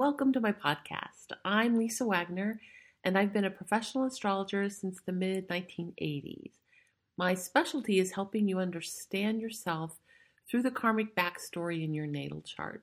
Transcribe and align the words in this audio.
welcome 0.00 0.32
to 0.32 0.40
my 0.40 0.50
podcast. 0.50 1.30
I'm 1.44 1.76
Lisa 1.76 2.06
Wagner, 2.06 2.58
and 3.04 3.18
I've 3.18 3.34
been 3.34 3.44
a 3.44 3.50
professional 3.50 4.06
astrologer 4.06 4.70
since 4.70 4.98
the 5.04 5.12
mid 5.12 5.46
1980s. 5.46 6.52
My 7.18 7.34
specialty 7.34 7.98
is 7.98 8.12
helping 8.12 8.48
you 8.48 8.60
understand 8.60 9.42
yourself 9.42 9.98
through 10.48 10.62
the 10.62 10.70
karmic 10.70 11.14
backstory 11.14 11.84
in 11.84 11.92
your 11.92 12.06
natal 12.06 12.40
chart. 12.40 12.82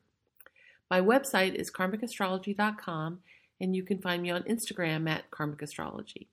My 0.92 1.02
website 1.02 1.56
is 1.56 1.72
karmicastrology.com, 1.72 3.20
and 3.60 3.76
you 3.76 3.82
can 3.82 3.98
find 3.98 4.22
me 4.22 4.30
on 4.30 4.44
Instagram 4.44 5.10
at 5.10 5.32
karmicastrology. 5.32 6.28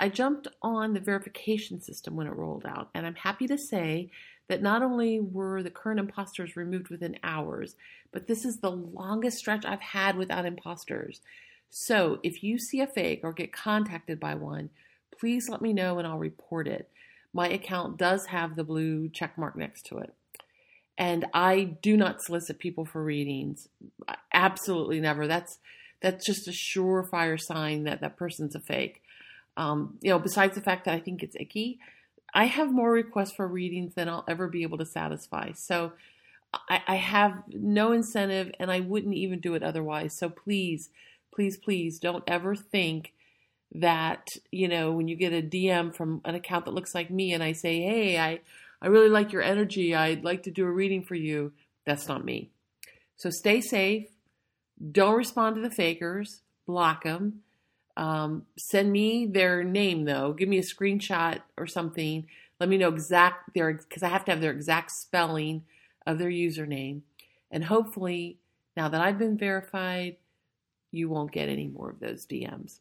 I 0.00 0.08
jumped 0.08 0.48
on 0.60 0.92
the 0.92 0.98
verification 0.98 1.80
system 1.80 2.16
when 2.16 2.26
it 2.26 2.34
rolled 2.34 2.66
out, 2.66 2.90
and 2.96 3.06
I'm 3.06 3.14
happy 3.14 3.46
to 3.46 3.56
say 3.56 4.10
that 4.50 4.60
not 4.60 4.82
only 4.82 5.20
were 5.20 5.62
the 5.62 5.70
current 5.70 6.00
imposters 6.00 6.56
removed 6.56 6.88
within 6.88 7.16
hours, 7.22 7.76
but 8.10 8.26
this 8.26 8.44
is 8.44 8.56
the 8.56 8.70
longest 8.70 9.38
stretch 9.38 9.64
I've 9.64 9.80
had 9.80 10.16
without 10.16 10.44
imposters. 10.44 11.20
So 11.70 12.18
if 12.24 12.42
you 12.42 12.58
see 12.58 12.80
a 12.80 12.88
fake 12.88 13.20
or 13.22 13.32
get 13.32 13.52
contacted 13.52 14.18
by 14.18 14.34
one, 14.34 14.70
please 15.16 15.48
let 15.48 15.62
me 15.62 15.72
know 15.72 15.98
and 15.98 16.06
I'll 16.06 16.18
report 16.18 16.66
it. 16.66 16.90
My 17.32 17.48
account 17.48 17.96
does 17.96 18.26
have 18.26 18.56
the 18.56 18.64
blue 18.64 19.08
check 19.08 19.38
mark 19.38 19.54
next 19.54 19.86
to 19.86 19.98
it. 19.98 20.12
And 20.98 21.26
I 21.32 21.76
do 21.80 21.96
not 21.96 22.20
solicit 22.20 22.58
people 22.58 22.84
for 22.84 23.04
readings. 23.04 23.68
Absolutely 24.34 24.98
never. 24.98 25.28
That's 25.28 25.58
that's 26.02 26.26
just 26.26 26.48
a 26.48 26.50
surefire 26.50 27.40
sign 27.40 27.84
that 27.84 28.00
that 28.00 28.16
person's 28.16 28.56
a 28.56 28.60
fake. 28.60 29.00
Um, 29.56 29.96
you 30.00 30.10
know, 30.10 30.18
besides 30.18 30.56
the 30.56 30.60
fact 30.60 30.86
that 30.86 30.94
I 30.94 30.98
think 30.98 31.22
it's 31.22 31.36
icky, 31.38 31.78
I 32.32 32.46
have 32.46 32.72
more 32.72 32.92
requests 32.92 33.32
for 33.32 33.46
readings 33.46 33.94
than 33.94 34.08
I'll 34.08 34.24
ever 34.28 34.48
be 34.48 34.62
able 34.62 34.78
to 34.78 34.86
satisfy. 34.86 35.52
So 35.54 35.92
I, 36.52 36.80
I 36.86 36.96
have 36.96 37.42
no 37.48 37.92
incentive 37.92 38.52
and 38.58 38.70
I 38.70 38.80
wouldn't 38.80 39.14
even 39.14 39.40
do 39.40 39.54
it 39.54 39.62
otherwise. 39.62 40.16
So 40.18 40.28
please, 40.28 40.90
please, 41.34 41.56
please 41.56 41.98
don't 41.98 42.24
ever 42.26 42.54
think 42.54 43.12
that, 43.72 44.26
you 44.50 44.68
know, 44.68 44.92
when 44.92 45.08
you 45.08 45.16
get 45.16 45.32
a 45.32 45.42
DM 45.42 45.94
from 45.94 46.20
an 46.24 46.34
account 46.34 46.64
that 46.64 46.74
looks 46.74 46.94
like 46.94 47.10
me 47.10 47.32
and 47.32 47.42
I 47.42 47.52
say, 47.52 47.80
hey, 47.80 48.18
I, 48.18 48.40
I 48.82 48.88
really 48.88 49.08
like 49.08 49.32
your 49.32 49.42
energy. 49.42 49.94
I'd 49.94 50.24
like 50.24 50.42
to 50.44 50.50
do 50.50 50.64
a 50.64 50.70
reading 50.70 51.02
for 51.02 51.14
you. 51.14 51.52
That's 51.86 52.08
not 52.08 52.24
me. 52.24 52.50
So 53.16 53.30
stay 53.30 53.60
safe. 53.60 54.06
Don't 54.92 55.16
respond 55.16 55.56
to 55.56 55.62
the 55.62 55.70
fakers. 55.70 56.40
Block 56.66 57.04
them. 57.04 57.42
Um, 58.00 58.46
send 58.56 58.90
me 58.90 59.26
their 59.26 59.62
name 59.62 60.06
though. 60.06 60.32
Give 60.32 60.48
me 60.48 60.56
a 60.56 60.62
screenshot 60.62 61.42
or 61.58 61.66
something. 61.66 62.26
Let 62.58 62.70
me 62.70 62.78
know 62.78 62.88
exact 62.88 63.52
their 63.52 63.74
because 63.74 64.02
I 64.02 64.08
have 64.08 64.24
to 64.24 64.30
have 64.30 64.40
their 64.40 64.52
exact 64.52 64.90
spelling 64.90 65.64
of 66.06 66.18
their 66.18 66.30
username. 66.30 67.02
And 67.50 67.62
hopefully, 67.62 68.38
now 68.74 68.88
that 68.88 69.02
I've 69.02 69.18
been 69.18 69.36
verified, 69.36 70.16
you 70.90 71.10
won't 71.10 71.30
get 71.30 71.50
any 71.50 71.68
more 71.68 71.90
of 71.90 72.00
those 72.00 72.24
DMs. 72.24 72.78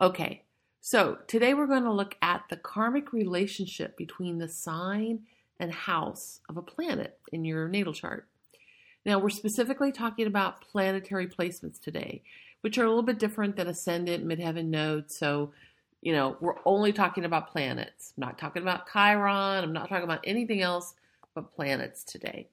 Okay, 0.00 0.44
so 0.80 1.18
today 1.26 1.52
we're 1.52 1.66
going 1.66 1.84
to 1.84 1.92
look 1.92 2.16
at 2.22 2.44
the 2.48 2.56
karmic 2.56 3.12
relationship 3.12 3.94
between 3.98 4.38
the 4.38 4.48
sign 4.48 5.20
and 5.60 5.70
house 5.70 6.40
of 6.48 6.56
a 6.56 6.62
planet 6.62 7.18
in 7.30 7.44
your 7.44 7.68
natal 7.68 7.92
chart. 7.92 8.26
Now, 9.04 9.18
we're 9.18 9.30
specifically 9.30 9.92
talking 9.92 10.26
about 10.26 10.62
planetary 10.62 11.26
placements 11.26 11.78
today 11.78 12.22
which 12.66 12.78
are 12.78 12.84
a 12.84 12.88
little 12.88 13.04
bit 13.04 13.20
different 13.20 13.54
than 13.54 13.68
ascendant, 13.68 14.26
midheaven 14.26 14.64
nodes. 14.64 15.16
So, 15.16 15.52
you 16.02 16.12
know, 16.12 16.36
we're 16.40 16.56
only 16.64 16.92
talking 16.92 17.24
about 17.24 17.52
planets. 17.52 18.12
I'm 18.16 18.22
not 18.22 18.38
talking 18.38 18.60
about 18.60 18.92
Chiron. 18.92 19.62
I'm 19.62 19.72
not 19.72 19.88
talking 19.88 20.02
about 20.02 20.24
anything 20.24 20.62
else 20.62 20.94
but 21.32 21.54
planets 21.54 22.02
today. 22.02 22.48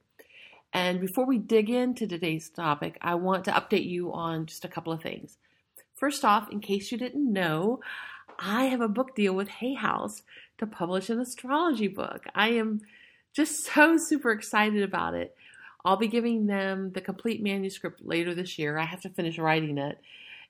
And 0.72 1.02
before 1.02 1.26
we 1.26 1.40
dig 1.40 1.72
into 1.72 2.06
today's 2.06 2.52
topic, 2.52 3.00
I 3.02 3.16
want 3.16 3.46
to 3.46 3.52
update 3.54 3.90
you 3.90 4.14
on 4.14 4.46
just 4.46 4.66
a 4.66 4.68
couple 4.68 4.94
of 4.94 5.02
things. 5.02 5.40
First 5.96 6.24
off, 6.24 6.48
in 6.52 6.60
case 6.60 6.92
you 6.92 7.00
didn't 7.00 7.34
know, 7.34 7.80
I 8.38 8.66
have 8.66 8.82
a 8.82 8.88
book 8.88 9.16
deal 9.16 9.34
with 9.34 9.48
Hay 9.48 9.74
House 9.74 10.22
to 10.60 10.68
publish 10.68 11.10
an 11.10 11.20
astrology 11.20 11.88
book. 11.88 12.26
I 12.36 12.50
am 12.50 12.82
just 13.34 13.66
so 13.66 13.98
super 13.98 14.30
excited 14.30 14.84
about 14.84 15.16
it. 15.16 15.36
I'll 15.86 15.98
be 15.98 16.08
giving 16.08 16.46
them 16.48 16.92
the 16.94 17.02
complete 17.02 17.44
manuscript 17.44 18.02
later 18.04 18.34
this 18.34 18.58
year. 18.58 18.78
I 18.78 18.86
have 18.86 19.02
to 19.02 19.10
finish 19.10 19.38
writing 19.38 19.78
it. 19.78 20.00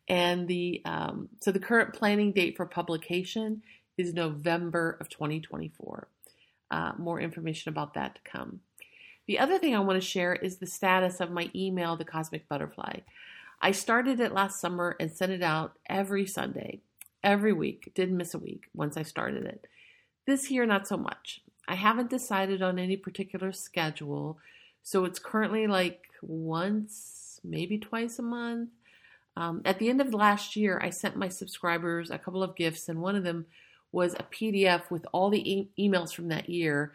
And 0.08 0.48
the 0.48 0.82
um, 0.86 1.30
so 1.40 1.52
the 1.52 1.60
current 1.60 1.94
planning 1.94 2.34
date 2.34 2.58
for 2.58 2.66
publication 2.66 3.64
is 3.98 4.14
November 4.14 4.98
of 5.00 5.10
2024. 5.10 6.08
Uh, 6.72 6.92
more 6.98 7.20
information 7.20 7.70
about 7.70 7.94
that 7.94 8.16
to 8.16 8.22
come. 8.30 8.60
The 9.28 9.40
other 9.40 9.58
thing 9.58 9.76
I 9.76 9.80
want 9.80 10.02
to 10.02 10.08
share 10.08 10.34
is 10.34 10.58
the 10.58 10.68
status 10.68 11.22
of 11.22 11.32
my 11.32 11.50
email, 11.56 11.96
The 11.96 12.04
Cosmic 12.04 12.48
Butterfly. 12.50 13.00
I 13.62 13.72
started 13.72 14.20
it 14.20 14.34
last 14.34 14.60
summer 14.60 14.98
and 15.00 15.10
sent 15.10 15.32
it 15.32 15.42
out 15.42 15.78
every 15.88 16.26
Sunday, 16.26 16.82
every 17.24 17.54
week. 17.54 17.92
Didn't 17.96 18.18
miss 18.18 18.34
a 18.34 18.40
week 18.40 18.66
once 18.74 18.98
I 18.98 19.04
started 19.04 19.46
it. 19.46 19.68
This 20.26 20.52
year, 20.52 20.66
not 20.66 20.88
so 20.88 20.98
much. 20.98 21.42
I 21.68 21.76
haven't 21.76 22.10
decided 22.10 22.62
on 22.62 22.78
any 22.78 22.98
particular 22.98 23.54
schedule 23.54 24.38
so 24.84 25.06
it's 25.06 25.20
currently 25.20 25.66
like 25.66 26.02
once, 26.22 27.40
maybe 27.44 27.78
twice 27.78 28.20
a 28.20 28.24
month. 28.24 28.70
Um, 29.36 29.62
at 29.66 29.80
the 29.80 29.90
end 29.90 30.02
of 30.02 30.14
last 30.14 30.56
year, 30.56 30.80
I 30.84 30.90
sent 30.92 31.16
my 31.16 31.30
subscribers 31.30 32.12
a 32.12 32.20
couple 32.20 32.44
of 32.44 32.56
gifts, 32.56 32.88
and 32.88 33.02
one 33.02 33.16
of 33.16 33.24
them 33.24 33.46
was 33.92 34.14
a 34.14 34.24
PDF 34.24 34.92
with 34.92 35.06
all 35.12 35.30
the 35.30 35.52
e- 35.52 35.70
emails 35.80 36.14
from 36.14 36.28
that 36.28 36.50
year, 36.50 36.94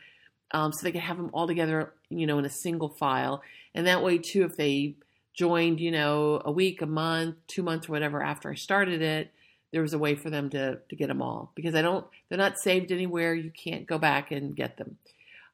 um, 0.52 0.72
so 0.72 0.82
they 0.82 0.92
could 0.92 1.00
have 1.00 1.16
them 1.16 1.30
all 1.32 1.46
together, 1.46 1.92
you 2.10 2.26
know, 2.26 2.38
in 2.38 2.44
a 2.44 2.50
single 2.50 2.90
file. 2.90 3.42
And 3.74 3.86
that 3.86 4.04
way, 4.04 4.18
too, 4.18 4.44
if 4.44 4.56
they 4.56 4.94
joined, 5.34 5.80
you 5.80 5.90
know, 5.90 6.42
a 6.44 6.52
week, 6.52 6.82
a 6.82 6.86
month, 6.86 7.36
two 7.46 7.62
months, 7.62 7.88
or 7.88 7.92
whatever 7.92 8.22
after 8.22 8.50
I 8.50 8.54
started 8.54 9.02
it, 9.02 9.32
there 9.72 9.82
was 9.82 9.92
a 9.92 9.98
way 9.98 10.14
for 10.14 10.30
them 10.30 10.48
to 10.50 10.78
to 10.88 10.96
get 10.96 11.08
them 11.08 11.20
all 11.20 11.52
because 11.54 11.74
I 11.74 11.82
don't, 11.82 12.06
they're 12.28 12.38
not 12.38 12.58
saved 12.58 12.90
anywhere. 12.90 13.34
You 13.34 13.50
can't 13.50 13.86
go 13.86 13.98
back 13.98 14.30
and 14.30 14.56
get 14.56 14.78
them. 14.78 14.96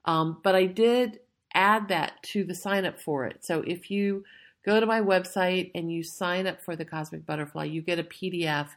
Um, 0.04 0.38
but 0.42 0.54
I 0.54 0.66
did 0.66 1.18
add 1.54 1.88
that 1.88 2.22
to 2.22 2.44
the 2.44 2.54
sign 2.54 2.84
up 2.84 3.00
for 3.00 3.26
it. 3.26 3.44
So 3.44 3.62
if 3.66 3.90
you 3.90 4.24
go 4.64 4.80
to 4.80 4.86
my 4.86 5.00
website 5.00 5.70
and 5.74 5.92
you 5.92 6.02
sign 6.02 6.46
up 6.46 6.62
for 6.62 6.76
the 6.76 6.84
Cosmic 6.84 7.26
Butterfly, 7.26 7.64
you 7.64 7.82
get 7.82 7.98
a 7.98 8.04
PDF 8.04 8.68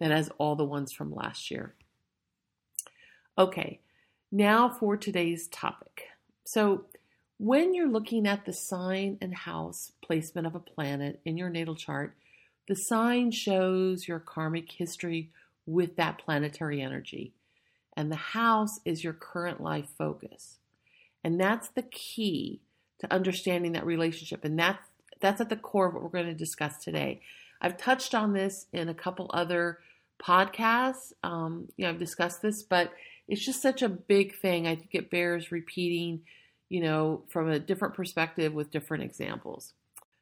that 0.00 0.10
has 0.10 0.30
all 0.38 0.56
the 0.56 0.64
ones 0.64 0.92
from 0.92 1.14
last 1.14 1.50
year. 1.50 1.74
Okay, 3.38 3.80
now 4.30 4.68
for 4.68 4.96
today's 4.96 5.48
topic. 5.48 6.08
So, 6.44 6.84
when 7.38 7.74
you're 7.74 7.90
looking 7.90 8.28
at 8.28 8.44
the 8.44 8.52
sign 8.52 9.18
and 9.20 9.34
house 9.34 9.90
placement 10.04 10.46
of 10.46 10.54
a 10.54 10.60
planet 10.60 11.20
in 11.24 11.36
your 11.36 11.50
natal 11.50 11.74
chart, 11.74 12.14
the 12.68 12.76
sign 12.76 13.32
shows 13.32 14.06
your 14.06 14.20
karmic 14.20 14.70
history 14.70 15.30
with 15.66 15.96
that 15.96 16.18
planetary 16.18 16.80
energy, 16.80 17.32
and 17.96 18.10
the 18.10 18.16
house 18.16 18.78
is 18.84 19.02
your 19.02 19.12
current 19.12 19.60
life 19.60 19.88
focus. 19.98 20.58
And 21.24 21.40
that's 21.40 21.68
the 21.70 21.82
key 21.82 22.60
to 23.00 23.12
understanding 23.12 23.72
that 23.72 23.86
relationship. 23.86 24.44
And 24.44 24.58
that's 24.58 24.86
that's 25.20 25.40
at 25.40 25.48
the 25.48 25.56
core 25.56 25.86
of 25.86 25.94
what 25.94 26.02
we're 26.02 26.10
going 26.10 26.26
to 26.26 26.34
discuss 26.34 26.76
today. 26.78 27.22
I've 27.60 27.78
touched 27.78 28.14
on 28.14 28.34
this 28.34 28.66
in 28.72 28.88
a 28.88 28.94
couple 28.94 29.30
other 29.32 29.78
podcasts. 30.22 31.12
Um, 31.22 31.68
you 31.76 31.84
know, 31.84 31.90
I've 31.90 31.98
discussed 31.98 32.42
this, 32.42 32.62
but 32.62 32.92
it's 33.26 33.44
just 33.44 33.62
such 33.62 33.80
a 33.80 33.88
big 33.88 34.34
thing. 34.36 34.66
I 34.66 34.76
think 34.76 34.90
it 34.92 35.10
bears 35.10 35.50
repeating, 35.50 36.22
you 36.68 36.82
know, 36.82 37.22
from 37.28 37.48
a 37.48 37.58
different 37.58 37.94
perspective 37.94 38.52
with 38.52 38.70
different 38.70 39.04
examples. 39.04 39.72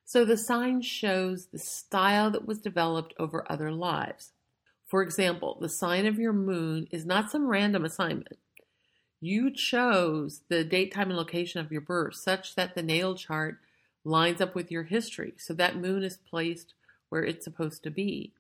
So 0.05 0.25
the 0.25 0.37
sign 0.37 0.83
shows 0.83 1.47
the 1.47 1.59
style 1.59 2.31
that 2.31 2.47
was 2.47 2.59
developed 2.59 3.15
over 3.19 3.51
other 3.51 3.73
lives. 3.73 4.33
For 4.87 5.03
example, 5.03 5.59
the 5.61 5.71
sign 5.71 6.07
of 6.07 6.19
your 6.19 6.35
moon 6.35 6.87
is 6.91 7.07
not 7.07 7.31
some 7.31 7.49
random 7.49 7.85
assignment. 7.85 8.39
You 9.25 9.53
chose 9.53 10.41
the 10.49 10.65
date, 10.65 10.93
time, 10.93 11.09
and 11.09 11.17
location 11.17 11.61
of 11.61 11.71
your 11.71 11.81
birth 11.81 12.17
such 12.17 12.57
that 12.57 12.75
the 12.75 12.83
natal 12.83 13.15
chart 13.15 13.61
lines 14.05 14.41
up 14.41 14.57
with 14.57 14.73
your 14.73 14.83
history. 14.83 15.35
So 15.37 15.55
that 15.55 15.77
moon 15.77 16.03
is 16.03 16.17
placed 16.17 16.75
where 17.09 17.23
it's 17.23 17.45
supposed 17.45 17.85
to 17.85 17.91
be. 17.91 18.33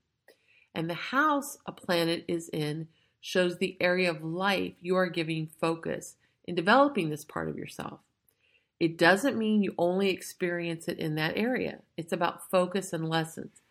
And 0.74 0.90
the 0.90 0.94
house 0.94 1.56
a 1.66 1.70
planet 1.70 2.24
is 2.26 2.48
in 2.48 2.88
shows 3.20 3.58
the 3.58 3.76
area 3.80 4.10
of 4.10 4.24
life 4.24 4.72
you 4.80 4.96
are 4.96 5.08
giving 5.08 5.50
focus 5.60 6.16
in 6.46 6.56
developing 6.56 7.10
this 7.10 7.24
part 7.24 7.48
of 7.48 7.56
yourself. 7.56 8.00
It 8.80 8.98
doesn't 8.98 9.38
mean 9.38 9.62
you 9.62 9.76
only 9.78 10.10
experience 10.10 10.88
it 10.88 10.98
in 10.98 11.14
that 11.14 11.36
area. 11.36 11.78
It's 11.96 12.12
about 12.12 12.50
focus 12.50 12.92
and 12.92 13.08
lessons. 13.08 13.62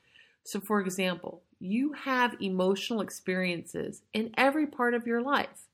So, 0.46 0.62
for 0.62 0.80
example, 0.80 1.42
you 1.60 1.92
have 1.92 2.38
emotional 2.40 3.02
experiences 3.02 4.04
in 4.14 4.32
every 4.38 4.66
part 4.66 4.94
of 4.94 5.06
your 5.06 5.22
life 5.22 5.68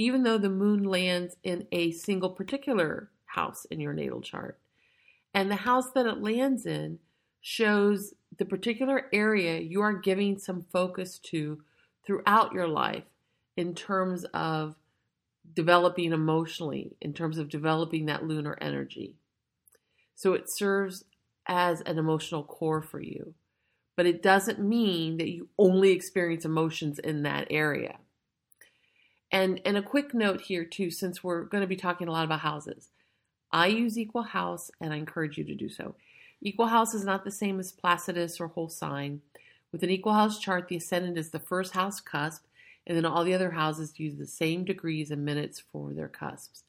even 0.00 0.22
though 0.22 0.38
the 0.38 0.48
moon 0.48 0.82
lands 0.82 1.36
in 1.44 1.66
a 1.72 1.90
single 1.90 2.30
particular 2.30 3.10
house 3.26 3.66
in 3.66 3.78
your 3.78 3.92
natal 3.92 4.22
chart. 4.22 4.58
And 5.34 5.50
the 5.50 5.56
house 5.56 5.90
that 5.94 6.06
it 6.06 6.22
lands 6.22 6.64
in 6.64 6.98
shows 7.42 8.14
the 8.38 8.46
particular 8.46 9.08
area 9.12 9.60
you 9.60 9.82
are 9.82 9.92
giving 9.92 10.38
some 10.38 10.64
focus 10.72 11.18
to 11.18 11.60
throughout 12.02 12.54
your 12.54 12.66
life 12.66 13.04
in 13.58 13.74
terms 13.74 14.24
of 14.32 14.74
developing 15.52 16.14
emotionally, 16.14 16.96
in 17.02 17.12
terms 17.12 17.36
of 17.36 17.50
developing 17.50 18.06
that 18.06 18.24
lunar 18.24 18.56
energy. 18.58 19.16
So 20.14 20.32
it 20.32 20.44
serves 20.46 21.04
as 21.44 21.82
an 21.82 21.98
emotional 21.98 22.42
core 22.42 22.80
for 22.80 23.02
you. 23.02 23.34
But 23.96 24.06
it 24.06 24.22
doesn't 24.22 24.60
mean 24.60 25.18
that 25.18 25.28
you 25.28 25.50
only 25.58 25.90
experience 25.90 26.46
emotions 26.46 26.98
in 26.98 27.24
that 27.24 27.48
area. 27.50 27.98
And 29.32 29.60
and 29.64 29.76
a 29.76 29.82
quick 29.82 30.12
note 30.12 30.42
here 30.42 30.64
too, 30.64 30.90
since 30.90 31.22
we're 31.22 31.44
going 31.44 31.62
to 31.62 31.68
be 31.68 31.76
talking 31.76 32.08
a 32.08 32.12
lot 32.12 32.24
about 32.24 32.40
houses. 32.40 32.88
I 33.52 33.66
use 33.66 33.98
equal 33.98 34.22
house 34.22 34.70
and 34.80 34.92
I 34.92 34.96
encourage 34.96 35.38
you 35.38 35.44
to 35.44 35.54
do 35.54 35.68
so. 35.68 35.94
Equal 36.40 36.68
house 36.68 36.94
is 36.94 37.04
not 37.04 37.24
the 37.24 37.30
same 37.30 37.60
as 37.60 37.72
Placidus 37.72 38.40
or 38.40 38.48
whole 38.48 38.68
sign. 38.68 39.20
With 39.72 39.82
an 39.82 39.90
equal 39.90 40.14
house 40.14 40.38
chart, 40.38 40.68
the 40.68 40.76
ascendant 40.76 41.18
is 41.18 41.30
the 41.30 41.38
first 41.38 41.74
house 41.74 42.00
cusp, 42.00 42.44
and 42.86 42.96
then 42.96 43.04
all 43.04 43.24
the 43.24 43.34
other 43.34 43.50
houses 43.50 44.00
use 44.00 44.16
the 44.16 44.26
same 44.26 44.64
degrees 44.64 45.10
and 45.10 45.24
minutes 45.24 45.60
for 45.60 45.92
their 45.92 46.08
cusps. 46.08 46.64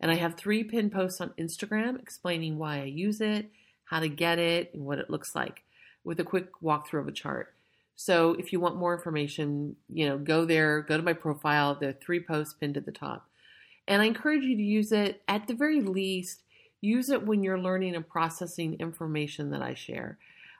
And 0.00 0.10
I 0.10 0.14
have 0.14 0.34
three 0.34 0.62
pin 0.62 0.90
posts 0.90 1.20
on 1.20 1.34
Instagram 1.38 2.00
explaining 2.00 2.56
why 2.56 2.80
I 2.80 2.84
use 2.84 3.20
it, 3.20 3.50
how 3.84 4.00
to 4.00 4.08
get 4.08 4.38
it, 4.38 4.72
and 4.72 4.86
what 4.86 4.98
it 4.98 5.10
looks 5.10 5.34
like 5.34 5.64
with 6.04 6.20
a 6.20 6.24
quick 6.24 6.60
walkthrough 6.62 7.00
of 7.00 7.08
a 7.08 7.12
chart. 7.12 7.55
So 7.96 8.32
if 8.38 8.52
you 8.52 8.60
want 8.60 8.76
more 8.76 8.94
information, 8.94 9.74
you 9.88 10.06
know, 10.06 10.18
go 10.18 10.44
there, 10.44 10.82
go 10.82 10.96
to 10.96 11.02
my 11.02 11.14
profile. 11.14 11.74
There 11.74 11.88
are 11.88 11.94
three 11.94 12.20
posts 12.20 12.54
pinned 12.54 12.76
at 12.76 12.84
the 12.84 12.92
top. 12.92 13.28
And 13.88 14.02
I 14.02 14.04
encourage 14.04 14.44
you 14.44 14.56
to 14.56 14.62
use 14.62 14.92
it 14.92 15.22
at 15.28 15.46
the 15.46 15.54
very 15.54 15.80
least, 15.80 16.42
use 16.82 17.08
it 17.08 17.24
when 17.24 17.42
you're 17.42 17.58
learning 17.58 17.96
and 17.96 18.06
processing 18.06 18.76
information 18.80 19.50
that 19.50 19.62
I 19.62 19.74
share. 19.74 20.18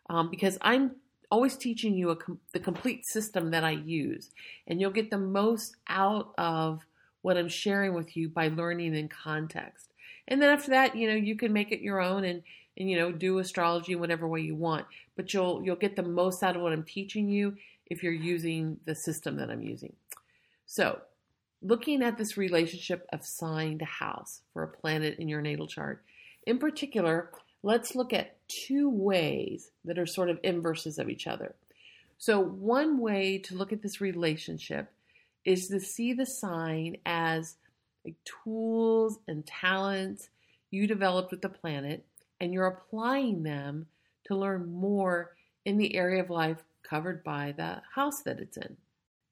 Um, 0.09 0.31
because 0.31 0.57
I'm 0.63 0.93
always 1.31 1.57
teaching 1.57 1.95
you 1.95 2.15
com- 2.15 2.41
the 2.53 2.61
complete 2.61 3.05
system 3.05 3.51
that 3.51 3.65
I 3.65 3.73
use. 3.73 4.31
And 4.67 4.81
you'll 4.81 4.91
get 4.91 5.11
the 5.11 5.19
most 5.19 5.77
out 5.89 6.33
of 6.39 6.83
what 7.23 7.37
I'm 7.37 7.49
sharing 7.49 7.93
with 7.93 8.17
you 8.17 8.29
by 8.29 8.49
learning 8.49 8.95
in 8.95 9.09
context. 9.09 9.89
And 10.29 10.41
then 10.41 10.51
after 10.51 10.71
that, 10.71 10.97
you 10.97 11.09
know, 11.09 11.17
you 11.17 11.37
can 11.37 11.53
make 11.53 11.73
it 11.73 11.81
your 11.81 12.01
own 12.01 12.25
and 12.25 12.43
and 12.79 12.91
you 12.91 12.99
know, 12.99 13.11
do 13.11 13.39
astrology 13.39 13.95
in 13.95 14.01
whatever 14.01 14.29
way 14.29 14.41
you 14.41 14.55
want, 14.55 14.87
but 15.17 15.33
you'll 15.33 15.63
you'll 15.65 15.77
get 15.77 15.97
the 15.97 16.03
most 16.03 16.43
out 16.43 16.57
of 16.57 16.63
what 16.63 16.73
I'm 16.73 16.85
teaching 16.85 17.29
you 17.29 17.57
if 17.87 18.03
you're 18.03 18.13
using 18.13 18.79
the 18.85 18.95
system 18.95 19.37
that 19.37 19.51
I'm 19.51 19.63
using. 19.63 19.95
So, 20.67 21.01
looking 21.63 22.03
at 22.03 22.19
this 22.19 22.37
relationship 22.37 23.07
of 23.13 23.25
sign 23.25 23.79
to 23.79 23.85
house 23.85 24.43
for 24.53 24.63
a 24.63 24.69
planet 24.69 25.19
in 25.19 25.29
your 25.29 25.41
natal 25.41 25.67
chart. 25.67 26.05
In 26.47 26.59
particular, 26.59 27.31
let's 27.63 27.95
look 27.95 28.13
at 28.13 28.37
two 28.49 28.91
ways 28.91 29.71
that 29.85 29.99
are 29.99 30.07
sort 30.07 30.31
of 30.31 30.39
inverses 30.43 30.99
of 30.99 31.09
each 31.09 31.27
other. 31.27 31.55
So, 32.19 32.41
one 32.41 32.99
way 32.99 33.39
to 33.39 33.55
look 33.55 33.73
at 33.73 33.83
this 33.83 34.01
relationship 34.01 34.91
is 35.45 35.69
to 35.69 35.81
see 35.81 36.13
the 36.13 36.27
sign 36.27 36.97
as 37.07 37.57
like 38.05 38.17
tools 38.45 39.19
and 39.27 39.47
talents 39.47 40.29
you 40.71 40.87
developed 40.87 41.31
with 41.31 41.43
the 41.43 41.49
planet, 41.49 42.05
and 42.41 42.53
you're 42.53 42.67
applying 42.67 43.45
them 43.45 43.87
to 44.27 44.37
learn 44.37 44.73
more 44.73 45.35
in 45.65 45.79
the 45.79 45.95
area 45.95 46.23
of 46.23 46.31
life 46.31 46.63
covered 46.83 47.25
by 47.25 47.53
the 47.57 47.83
house 47.95 48.23
that 48.23 48.39
it's 48.39 48.57
in. 48.57 48.77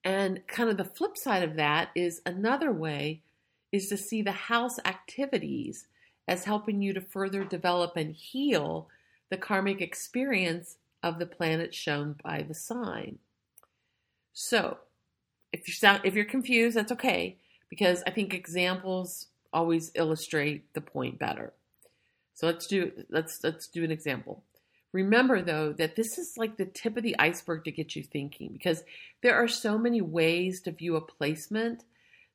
And 0.04 0.46
kind 0.46 0.68
of 0.68 0.76
the 0.76 0.84
flip 0.84 1.16
side 1.16 1.42
of 1.42 1.56
that 1.56 1.90
is 1.94 2.20
another 2.26 2.72
way 2.72 3.22
is 3.72 3.88
to 3.88 3.96
see 3.96 4.22
the 4.22 4.32
house 4.32 4.78
activities 4.84 5.86
as 6.28 6.44
helping 6.44 6.82
you 6.82 6.92
to 6.92 7.00
further 7.00 7.44
develop 7.44 7.96
and 7.96 8.14
heal 8.14 8.88
the 9.30 9.36
karmic 9.36 9.80
experience 9.80 10.76
of 11.02 11.18
the 11.18 11.26
planet 11.26 11.74
shown 11.74 12.16
by 12.22 12.42
the 12.42 12.54
sign. 12.54 13.18
So, 14.32 14.78
if 15.52 15.68
you 15.68 15.74
sound 15.74 16.00
if 16.04 16.14
you're 16.14 16.24
confused, 16.24 16.76
that's 16.76 16.92
okay 16.92 17.36
because 17.68 18.02
I 18.06 18.10
think 18.10 18.34
examples 18.34 19.26
always 19.52 19.92
illustrate 19.94 20.72
the 20.74 20.80
point 20.80 21.18
better. 21.18 21.52
So 22.34 22.46
let's 22.46 22.66
do 22.66 22.90
let's 23.10 23.42
let's 23.44 23.68
do 23.68 23.84
an 23.84 23.92
example. 23.92 24.42
Remember 24.94 25.42
though 25.42 25.72
that 25.72 25.96
this 25.96 26.18
is 26.18 26.34
like 26.36 26.56
the 26.56 26.66
tip 26.66 26.96
of 26.96 27.02
the 27.02 27.18
iceberg 27.18 27.64
to 27.64 27.72
get 27.72 27.96
you 27.96 28.04
thinking 28.04 28.52
because 28.52 28.84
there 29.22 29.34
are 29.34 29.48
so 29.48 29.76
many 29.76 30.00
ways 30.00 30.62
to 30.62 30.70
view 30.70 30.94
a 30.94 31.00
placement 31.00 31.82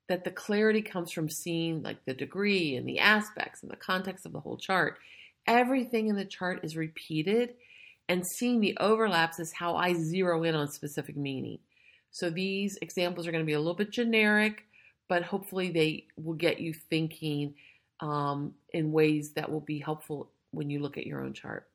that 0.09 0.25
the 0.25 0.31
clarity 0.31 0.81
comes 0.81 1.13
from 1.13 1.29
seeing 1.29 1.81
like 1.81 2.03
the 2.03 2.13
degree 2.13 2.75
and 2.75 2.85
the 2.85 2.99
aspects 2.99 3.63
and 3.63 3.71
the 3.71 3.77
context 3.77 4.25
of 4.25 4.33
the 4.33 4.41
whole 4.41 4.57
chart. 4.57 4.97
Everything 5.47 6.09
in 6.09 6.17
the 6.17 6.25
chart 6.25 6.59
is 6.63 6.75
repeated 6.75 7.53
and 8.09 8.27
seeing 8.27 8.59
the 8.59 8.75
overlaps 8.77 9.39
is 9.39 9.53
how 9.53 9.77
I 9.77 9.93
zero 9.93 10.43
in 10.43 10.53
on 10.53 10.67
specific 10.67 11.15
meaning. 11.15 11.59
So 12.11 12.29
these 12.29 12.77
examples 12.81 13.25
are 13.25 13.31
going 13.31 13.43
to 13.43 13.47
be 13.47 13.53
a 13.53 13.59
little 13.59 13.73
bit 13.73 13.91
generic, 13.91 14.65
but 15.07 15.23
hopefully 15.23 15.71
they 15.71 16.07
will 16.17 16.33
get 16.33 16.59
you 16.59 16.73
thinking 16.89 17.53
um, 18.01 18.55
in 18.73 18.91
ways 18.91 19.31
that 19.37 19.49
will 19.49 19.61
be 19.61 19.79
helpful 19.79 20.29
when 20.51 20.69
you 20.69 20.81
look 20.81 20.97
at 20.97 21.07
your 21.07 21.23
own 21.23 21.31
chart. 21.31 21.65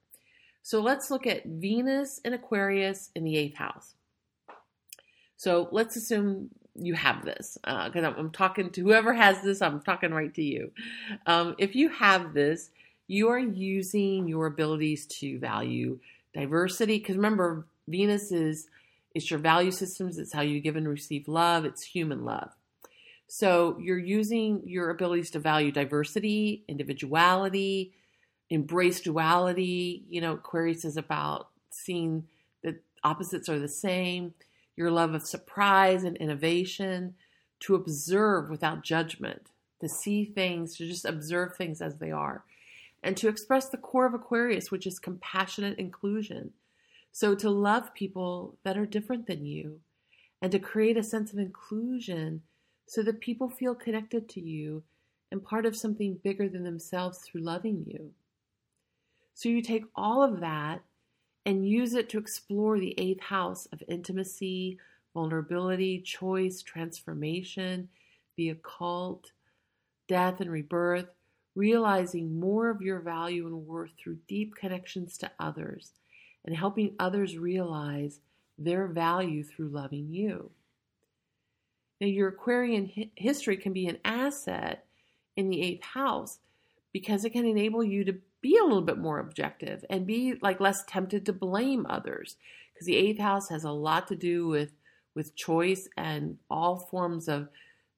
So 0.64 0.80
let's 0.80 1.10
look 1.10 1.26
at 1.26 1.44
Venus 1.44 2.22
and 2.24 2.34
Aquarius 2.34 3.10
in 3.14 3.22
the 3.22 3.36
eighth 3.36 3.56
house. 3.56 3.94
So 5.36 5.68
let's 5.72 5.94
assume 5.94 6.48
you 6.74 6.94
have 6.94 7.22
this 7.22 7.58
because 7.62 8.02
uh, 8.02 8.08
I'm, 8.08 8.14
I'm, 8.16 8.30
talking 8.30 8.70
to 8.70 8.80
whoever 8.80 9.12
has 9.12 9.42
this, 9.42 9.60
I'm 9.60 9.82
talking 9.82 10.12
right 10.12 10.32
to 10.32 10.42
you. 10.42 10.72
Um, 11.26 11.54
if 11.58 11.76
you 11.76 11.90
have 11.90 12.32
this, 12.32 12.70
you 13.06 13.28
are 13.28 13.38
using 13.38 14.26
your 14.26 14.46
abilities 14.46 15.06
to 15.18 15.38
value 15.38 15.98
diversity 16.32 16.98
because 16.98 17.16
remember, 17.16 17.66
Venus 17.86 18.32
is 18.32 18.68
it's 19.14 19.30
your 19.30 19.40
value 19.40 19.70
systems, 19.70 20.16
it's 20.16 20.32
how 20.32 20.40
you 20.40 20.60
give 20.60 20.76
and 20.76 20.88
receive 20.88 21.28
love, 21.28 21.66
it's 21.66 21.82
human 21.82 22.24
love. 22.24 22.52
So 23.26 23.76
you're 23.78 23.98
using 23.98 24.62
your 24.64 24.88
abilities 24.88 25.30
to 25.32 25.40
value 25.40 25.70
diversity, 25.70 26.64
individuality, 26.68 27.92
embrace 28.50 29.00
duality. 29.00 30.04
You 30.08 30.20
know, 30.20 30.32
Aquarius 30.34 30.84
is 30.84 30.96
about 30.96 31.48
seeing 31.70 32.26
that 32.62 32.82
opposites 33.02 33.48
are 33.48 33.58
the 33.58 33.68
same, 33.68 34.34
your 34.76 34.90
love 34.90 35.14
of 35.14 35.26
surprise 35.26 36.04
and 36.04 36.16
innovation, 36.16 37.14
to 37.60 37.74
observe 37.74 38.50
without 38.50 38.82
judgment, 38.82 39.50
to 39.80 39.88
see 39.88 40.24
things, 40.24 40.76
to 40.76 40.86
just 40.86 41.04
observe 41.04 41.56
things 41.56 41.80
as 41.80 41.96
they 41.96 42.10
are, 42.10 42.44
and 43.02 43.16
to 43.16 43.28
express 43.28 43.68
the 43.68 43.76
core 43.76 44.06
of 44.06 44.14
Aquarius, 44.14 44.70
which 44.70 44.86
is 44.86 44.98
compassionate 44.98 45.78
inclusion. 45.78 46.52
So 47.12 47.34
to 47.36 47.48
love 47.48 47.94
people 47.94 48.58
that 48.64 48.76
are 48.76 48.86
different 48.86 49.26
than 49.26 49.46
you 49.46 49.80
and 50.42 50.50
to 50.52 50.58
create 50.58 50.96
a 50.96 51.02
sense 51.02 51.32
of 51.32 51.38
inclusion 51.38 52.42
so 52.86 53.02
that 53.02 53.20
people 53.20 53.48
feel 53.48 53.74
connected 53.74 54.28
to 54.30 54.40
you 54.40 54.82
and 55.30 55.42
part 55.42 55.64
of 55.64 55.76
something 55.76 56.18
bigger 56.22 56.48
than 56.48 56.64
themselves 56.64 57.18
through 57.18 57.42
loving 57.42 57.84
you. 57.86 58.12
So 59.34 59.48
you 59.48 59.62
take 59.62 59.84
all 59.94 60.22
of 60.22 60.40
that 60.40 60.82
and 61.44 61.68
use 61.68 61.94
it 61.94 62.08
to 62.10 62.18
explore 62.18 62.78
the 62.78 62.98
eighth 62.98 63.22
house 63.22 63.66
of 63.72 63.82
intimacy, 63.88 64.78
vulnerability, 65.12 66.00
choice, 66.00 66.62
transformation, 66.62 67.88
the 68.36 68.50
occult, 68.50 69.32
death 70.08 70.40
and 70.40 70.50
rebirth, 70.50 71.06
realizing 71.54 72.38
more 72.38 72.70
of 72.70 72.82
your 72.82 73.00
value 73.00 73.46
and 73.46 73.66
worth 73.66 73.92
through 73.98 74.18
deep 74.26 74.54
connections 74.54 75.16
to 75.18 75.30
others 75.38 75.92
and 76.44 76.56
helping 76.56 76.94
others 76.98 77.38
realize 77.38 78.20
their 78.58 78.86
value 78.86 79.42
through 79.42 79.68
loving 79.68 80.08
you. 80.10 80.50
Now, 82.00 82.06
your 82.06 82.28
Aquarian 82.28 82.90
hi- 82.94 83.10
history 83.16 83.56
can 83.56 83.72
be 83.72 83.86
an 83.86 83.98
asset 84.04 84.84
in 85.36 85.48
the 85.48 85.62
eighth 85.62 85.84
house 85.84 86.38
because 86.92 87.24
it 87.24 87.30
can 87.30 87.46
enable 87.46 87.82
you 87.82 88.04
to 88.04 88.16
be 88.44 88.58
a 88.58 88.64
little 88.64 88.82
bit 88.82 88.98
more 88.98 89.18
objective 89.18 89.84
and 89.88 90.06
be 90.06 90.34
like 90.42 90.60
less 90.60 90.84
tempted 90.86 91.24
to 91.24 91.32
blame 91.32 91.86
others 91.88 92.36
because 92.72 92.86
the 92.86 92.96
eighth 92.96 93.18
house 93.18 93.48
has 93.48 93.64
a 93.64 93.70
lot 93.70 94.06
to 94.06 94.16
do 94.16 94.46
with 94.46 94.72
with 95.14 95.34
choice 95.34 95.88
and 95.96 96.38
all 96.50 96.76
forms 96.90 97.28
of 97.28 97.48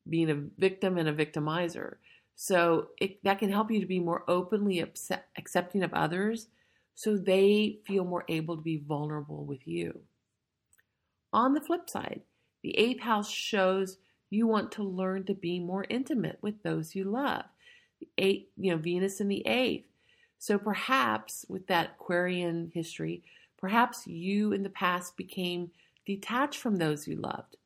being 0.09 0.31
a 0.31 0.43
victim 0.59 0.97
and 0.99 1.09
a 1.09 1.13
victimizer 1.13 1.97
so 2.37 2.89
it, 3.01 3.23
that 3.25 3.39
can 3.39 3.51
help 3.51 3.71
you 3.71 3.81
to 3.81 3.87
be 3.87 3.99
more 3.99 4.23
openly 4.29 4.79
upset, 4.81 5.27
accepting 5.37 5.83
of 5.83 5.93
others 5.93 6.47
so 6.95 7.17
they 7.17 7.79
feel 7.87 8.05
more 8.05 8.25
able 8.29 8.57
to 8.57 8.63
be 8.63 8.77
vulnerable 8.87 9.45
with 9.45 9.67
you 9.67 10.01
on 11.33 11.55
the 11.55 11.61
flip 11.61 11.91
side 11.91 12.21
the 12.63 12.79
eighth 12.79 13.03
house 13.03 13.31
shows 13.31 13.99
you 14.31 14.47
want 14.47 14.73
to 14.73 14.83
learn 14.83 15.25
to 15.25 15.35
be 15.35 15.61
more 15.61 15.87
intimate 15.89 16.39
with 16.43 16.63
those 16.63 16.95
you 16.95 17.05
love. 17.05 17.45
The 18.01 18.09
eight, 18.19 18.51
you 18.57 18.73
know, 18.73 18.79
Venus 18.79 19.21
in 19.21 19.29
the 19.29 19.47
eighth. 19.47 19.87
So 20.39 20.59
perhaps 20.59 21.45
with 21.49 21.67
that 21.67 21.97
Aquarian 21.99 22.71
history, 22.75 23.23
perhaps 23.59 24.07
you 24.07 24.53
in 24.53 24.63
the 24.63 24.71
past 24.71 25.17
became 25.17 25.71
detached 26.05 26.59
from 26.59 26.77
those 26.77 27.09
you 27.09 27.17
loved. 27.17 27.57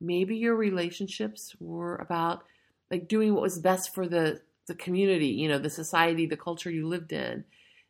Maybe 0.00 0.36
your 0.36 0.56
relationships 0.56 1.54
were 1.60 1.96
about 1.96 2.44
like 2.90 3.08
doing 3.08 3.34
what 3.34 3.42
was 3.42 3.58
best 3.58 3.94
for 3.94 4.06
the 4.08 4.40
the 4.66 4.74
community, 4.74 5.26
you 5.26 5.46
know, 5.46 5.58
the 5.58 5.68
society, 5.68 6.24
the 6.24 6.38
culture 6.38 6.70
you 6.70 6.88
lived 6.88 7.12
in, 7.12 7.44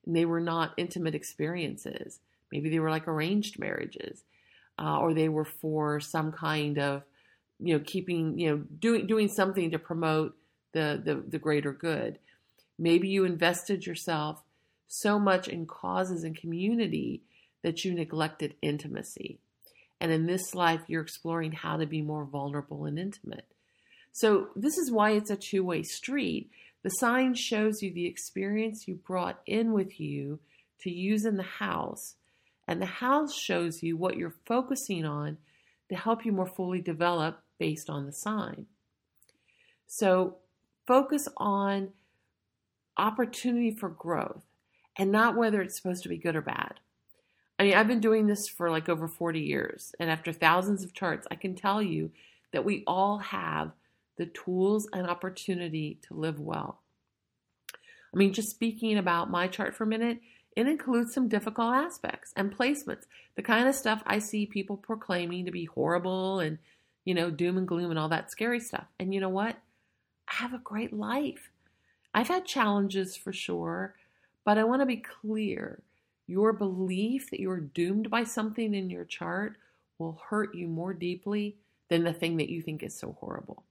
and 0.04 0.16
they 0.16 0.24
were 0.24 0.40
not 0.40 0.74
intimate 0.76 1.14
experiences. 1.14 2.18
Maybe 2.50 2.68
they 2.68 2.80
were 2.80 2.90
like 2.90 3.06
arranged 3.06 3.60
marriages 3.60 4.24
uh, 4.78 4.98
or 4.98 5.14
they 5.14 5.28
were 5.28 5.44
for 5.44 6.00
some 6.00 6.32
kind 6.32 6.78
of 6.78 7.02
you 7.60 7.74
know 7.74 7.82
keeping 7.84 8.38
you 8.38 8.50
know 8.50 8.56
doing 8.78 9.06
doing 9.06 9.28
something 9.28 9.70
to 9.70 9.78
promote 9.78 10.36
the, 10.72 11.00
the 11.04 11.22
the 11.28 11.38
greater 11.38 11.72
good 11.72 12.18
maybe 12.78 13.08
you 13.08 13.24
invested 13.24 13.86
yourself 13.86 14.42
so 14.86 15.18
much 15.18 15.48
in 15.48 15.66
causes 15.66 16.24
and 16.24 16.36
community 16.36 17.22
that 17.62 17.84
you 17.84 17.94
neglected 17.94 18.54
intimacy. 18.62 19.38
And 20.00 20.12
in 20.12 20.26
this 20.26 20.54
life, 20.54 20.82
you're 20.86 21.02
exploring 21.02 21.52
how 21.52 21.78
to 21.78 21.86
be 21.86 22.02
more 22.02 22.24
vulnerable 22.24 22.84
and 22.84 22.98
intimate. 22.98 23.46
So, 24.12 24.48
this 24.54 24.76
is 24.78 24.92
why 24.92 25.12
it's 25.12 25.30
a 25.30 25.36
two 25.36 25.64
way 25.64 25.82
street. 25.82 26.50
The 26.82 26.90
sign 26.90 27.34
shows 27.34 27.82
you 27.82 27.92
the 27.92 28.06
experience 28.06 28.86
you 28.86 28.96
brought 28.96 29.40
in 29.46 29.72
with 29.72 29.98
you 29.98 30.40
to 30.80 30.90
use 30.90 31.24
in 31.24 31.36
the 31.36 31.42
house, 31.42 32.16
and 32.68 32.80
the 32.80 32.86
house 32.86 33.34
shows 33.34 33.82
you 33.82 33.96
what 33.96 34.16
you're 34.16 34.34
focusing 34.46 35.04
on 35.04 35.38
to 35.88 35.96
help 35.96 36.24
you 36.24 36.32
more 36.32 36.46
fully 36.46 36.80
develop 36.80 37.40
based 37.58 37.88
on 37.88 38.04
the 38.04 38.12
sign. 38.12 38.66
So, 39.86 40.36
focus 40.86 41.26
on 41.38 41.90
opportunity 42.96 43.70
for 43.70 43.88
growth 43.88 44.44
and 44.96 45.10
not 45.10 45.36
whether 45.36 45.60
it's 45.60 45.76
supposed 45.76 46.02
to 46.02 46.08
be 46.08 46.18
good 46.18 46.36
or 46.36 46.42
bad. 46.42 46.74
I 47.58 47.64
mean, 47.64 47.74
I've 47.74 47.88
been 47.88 48.00
doing 48.00 48.26
this 48.26 48.48
for 48.48 48.70
like 48.70 48.88
over 48.88 49.06
40 49.06 49.40
years, 49.40 49.94
and 50.00 50.10
after 50.10 50.32
thousands 50.32 50.82
of 50.82 50.92
charts, 50.92 51.26
I 51.30 51.36
can 51.36 51.54
tell 51.54 51.80
you 51.80 52.10
that 52.52 52.64
we 52.64 52.82
all 52.86 53.18
have 53.18 53.72
the 54.16 54.26
tools 54.26 54.88
and 54.92 55.06
opportunity 55.06 55.98
to 56.08 56.14
live 56.14 56.40
well. 56.40 56.80
I 57.72 58.16
mean, 58.16 58.32
just 58.32 58.50
speaking 58.50 58.96
about 58.96 59.30
my 59.30 59.48
chart 59.48 59.74
for 59.74 59.84
a 59.84 59.88
minute, 59.88 60.18
it 60.56 60.68
includes 60.68 61.12
some 61.12 61.28
difficult 61.28 61.74
aspects 61.74 62.32
and 62.36 62.56
placements, 62.56 63.06
the 63.34 63.42
kind 63.42 63.68
of 63.68 63.74
stuff 63.74 64.02
I 64.06 64.20
see 64.20 64.46
people 64.46 64.76
proclaiming 64.76 65.46
to 65.46 65.50
be 65.50 65.64
horrible 65.64 66.38
and, 66.38 66.58
you 67.04 67.14
know, 67.14 67.30
doom 67.30 67.58
and 67.58 67.66
gloom 67.66 67.90
and 67.90 67.98
all 67.98 68.08
that 68.10 68.30
scary 68.30 68.60
stuff. 68.60 68.86
And 69.00 69.12
you 69.12 69.20
know 69.20 69.28
what? 69.28 69.56
I 70.28 70.34
have 70.34 70.54
a 70.54 70.58
great 70.58 70.92
life. 70.92 71.50
I've 72.14 72.28
had 72.28 72.46
challenges 72.46 73.16
for 73.16 73.32
sure, 73.32 73.94
but 74.44 74.56
I 74.56 74.64
want 74.64 74.82
to 74.82 74.86
be 74.86 74.96
clear. 74.96 75.80
Your 76.26 76.52
belief 76.52 77.30
that 77.30 77.40
you're 77.40 77.60
doomed 77.60 78.08
by 78.08 78.24
something 78.24 78.74
in 78.74 78.88
your 78.88 79.04
chart 79.04 79.56
will 79.98 80.20
hurt 80.28 80.54
you 80.54 80.68
more 80.68 80.94
deeply 80.94 81.56
than 81.88 82.04
the 82.04 82.12
thing 82.12 82.36
that 82.38 82.48
you 82.48 82.62
think 82.62 82.82
is 82.82 82.94
so 82.94 83.16
horrible. 83.20 83.64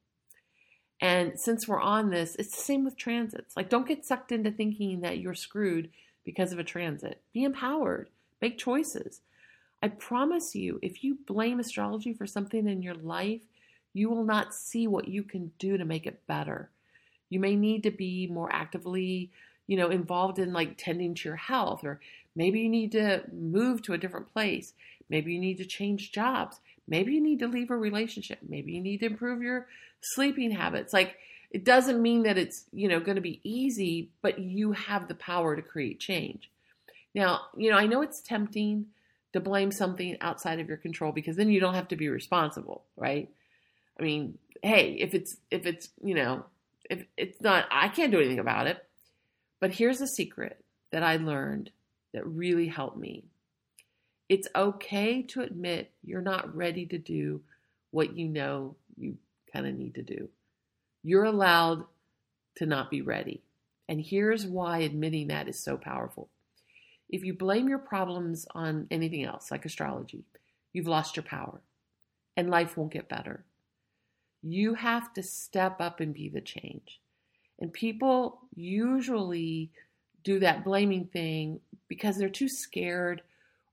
And 1.02 1.40
since 1.40 1.68
we're 1.68 1.82
on 1.82 2.10
this, 2.10 2.36
it's 2.36 2.56
the 2.56 2.62
same 2.62 2.86
with 2.86 2.96
transits. 2.96 3.58
Like, 3.58 3.70
don't 3.70 3.88
get 3.88 4.06
sucked 4.06 4.32
into 4.32 4.52
thinking 4.52 5.02
that 5.02 5.18
you're 5.18 5.34
screwed 5.34 5.90
because 6.24 6.54
of 6.54 6.60
a 6.60 6.64
transit. 6.64 7.22
Be 7.34 7.44
empowered, 7.44 8.10
make 8.42 8.58
choices. 8.58 9.22
I 9.82 9.90
promise 9.90 10.56
you, 10.56 10.80
if 10.82 11.04
you 11.04 11.18
blame 11.26 11.60
astrology 11.60 12.14
for 12.14 12.26
something 12.26 12.68
in 12.68 12.82
your 12.82 12.96
life, 12.96 13.42
you 13.94 14.10
will 14.10 14.24
not 14.24 14.54
see 14.54 14.88
what 14.88 15.08
you 15.08 15.24
can 15.24 15.52
do 15.60 15.78
to 15.78 15.84
make 15.84 16.06
it 16.06 16.26
better. 16.26 16.70
You 17.34 17.40
may 17.40 17.56
need 17.56 17.82
to 17.84 17.92
be 17.92 18.28
more 18.28 18.54
actively, 18.54 19.32
you 19.66 19.76
know, 19.76 19.90
involved 19.90 20.38
in 20.38 20.54
like 20.54 20.78
tending 20.78 21.16
to 21.16 21.30
your 21.30 21.36
health, 21.36 21.84
or 21.84 22.00
maybe 22.36 22.60
you 22.60 22.70
need 22.70 22.92
to 22.92 23.24
move 23.32 23.82
to 23.84 23.94
a 23.94 23.98
different 23.98 24.32
place. 24.32 24.74
Maybe 25.10 25.34
you 25.34 25.40
need 25.40 25.58
to 25.58 25.66
change 25.66 26.12
jobs. 26.12 26.60
Maybe 26.88 27.14
you 27.14 27.22
need 27.22 27.40
to 27.40 27.48
leave 27.48 27.72
a 27.72 27.78
relationship. 27.78 28.40
Maybe 28.48 28.74
you 28.74 28.82
need 28.82 29.00
to 29.00 29.08
improve 29.08 29.42
your 29.42 29.68
sleeping 30.02 30.52
habits. 30.52 30.94
Like 30.94 31.18
it 31.50 31.64
doesn't 31.64 32.02
mean 32.02 32.24
that 32.24 32.38
it's, 32.38 32.66
you 32.72 32.88
know, 32.88 33.00
going 33.00 33.16
to 33.16 33.22
be 33.22 33.40
easy, 33.44 34.10
but 34.22 34.40
you 34.40 34.74
have 34.74 35.08
the 35.08 35.16
power 35.16 35.56
to 35.56 35.62
create 35.62 36.00
change. 36.00 36.50
Now, 37.16 37.42
you 37.58 37.72
know, 37.72 37.78
I 37.78 37.88
know 37.88 38.02
it's 38.02 38.22
tempting 38.22 38.88
to 39.34 39.40
blame 39.40 39.72
something 39.72 40.18
outside 40.22 40.60
of 40.60 40.68
your 40.68 40.78
control 40.78 41.12
because 41.12 41.36
then 41.36 41.50
you 41.50 41.60
don't 41.60 41.76
have 41.76 41.88
to 41.90 41.96
be 41.96 42.10
responsible, 42.10 42.84
right? 42.96 43.30
I 44.00 44.04
mean, 44.04 44.38
hey, 44.62 44.94
if 45.00 45.14
it's 45.14 45.38
if 45.52 45.66
it's, 45.66 45.90
you 46.04 46.16
know, 46.16 46.46
if 46.90 47.06
it's 47.18 47.42
not 47.42 47.66
I 47.72 47.88
can't 47.90 48.12
do 48.12 48.20
anything 48.20 48.40
about 48.40 48.68
it. 48.68 48.86
But 49.60 49.72
here's 49.72 50.02
a 50.02 50.08
secret 50.08 50.64
that 50.92 51.04
I 51.04 51.18
learned 51.18 51.72
that 52.14 52.28
really 52.28 52.68
helped 52.68 52.98
me. 52.98 53.26
It's 54.30 54.48
okay 54.56 55.22
to 55.24 55.42
admit 55.42 55.92
you're 56.04 56.22
not 56.22 56.56
ready 56.56 56.86
to 56.88 56.98
do 56.98 57.42
what 57.92 58.18
you 58.18 58.28
know 58.28 58.76
you 58.98 59.18
kind 59.52 59.68
of 59.68 59.76
need 59.76 59.96
to 59.96 60.02
do. 60.02 60.30
You're 61.04 61.26
allowed 61.26 61.86
to 62.58 62.66
not 62.66 62.90
be 62.90 63.02
ready. 63.02 63.42
And 63.88 64.02
here's 64.02 64.46
why 64.46 64.80
admitting 64.80 65.28
that 65.28 65.48
is 65.48 65.64
so 65.64 65.78
powerful. 65.78 66.30
If 67.10 67.24
you 67.24 67.34
blame 67.34 67.68
your 67.68 67.80
problems 67.80 68.48
on 68.56 68.88
anything 68.90 69.24
else, 69.24 69.52
like 69.52 69.66
astrology, 69.66 70.24
you've 70.72 70.88
lost 70.88 71.16
your 71.16 71.24
power 71.24 71.62
and 72.36 72.50
life 72.50 72.78
won't 72.78 72.94
get 72.94 73.10
better. 73.10 73.44
You 74.44 74.76
have 74.76 75.14
to 75.14 75.24
step 75.24 75.80
up 75.80 76.00
and 76.00 76.14
be 76.14 76.30
the 76.30 76.42
change. 76.42 77.00
And 77.60 77.72
people 77.72 78.42
usually 78.56 79.72
do 80.24 80.40
that 80.40 80.64
blaming 80.64 81.06
thing 81.06 81.62
because 81.88 82.18
they're 82.18 82.30
too 82.30 82.50
scared 82.50 83.22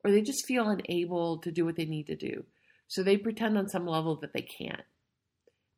or 0.04 0.10
they 0.10 0.22
just 0.22 0.46
feel 0.46 0.68
unable 0.68 1.38
to 1.38 1.50
do 1.50 1.64
what 1.64 1.76
they 1.76 1.84
need 1.84 2.06
to 2.06 2.16
do. 2.16 2.44
So 2.88 3.02
they 3.02 3.16
pretend 3.16 3.56
on 3.56 3.68
some 3.68 3.86
level 3.86 4.16
that 4.16 4.32
they 4.32 4.42
can't. 4.42 4.82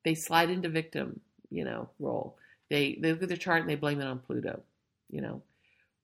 They 0.04 0.14
slide 0.14 0.50
into 0.50 0.68
victim, 0.68 1.20
you 1.50 1.64
know, 1.64 1.90
role. 1.98 2.36
They 2.70 2.98
they 3.00 3.12
look 3.12 3.22
at 3.22 3.28
the 3.28 3.36
chart 3.36 3.60
and 3.60 3.70
they 3.70 3.76
blame 3.76 4.00
it 4.00 4.06
on 4.06 4.18
Pluto, 4.18 4.62
you 5.10 5.20
know. 5.20 5.42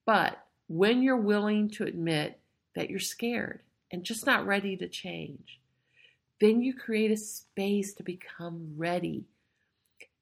But 0.05 0.37
when 0.67 1.01
you're 1.01 1.17
willing 1.17 1.69
to 1.71 1.83
admit 1.83 2.39
that 2.75 2.89
you're 2.89 2.99
scared 2.99 3.61
and 3.91 4.03
just 4.03 4.25
not 4.25 4.45
ready 4.45 4.77
to 4.77 4.87
change, 4.87 5.59
then 6.39 6.61
you 6.61 6.73
create 6.73 7.11
a 7.11 7.17
space 7.17 7.93
to 7.95 8.03
become 8.03 8.73
ready. 8.77 9.25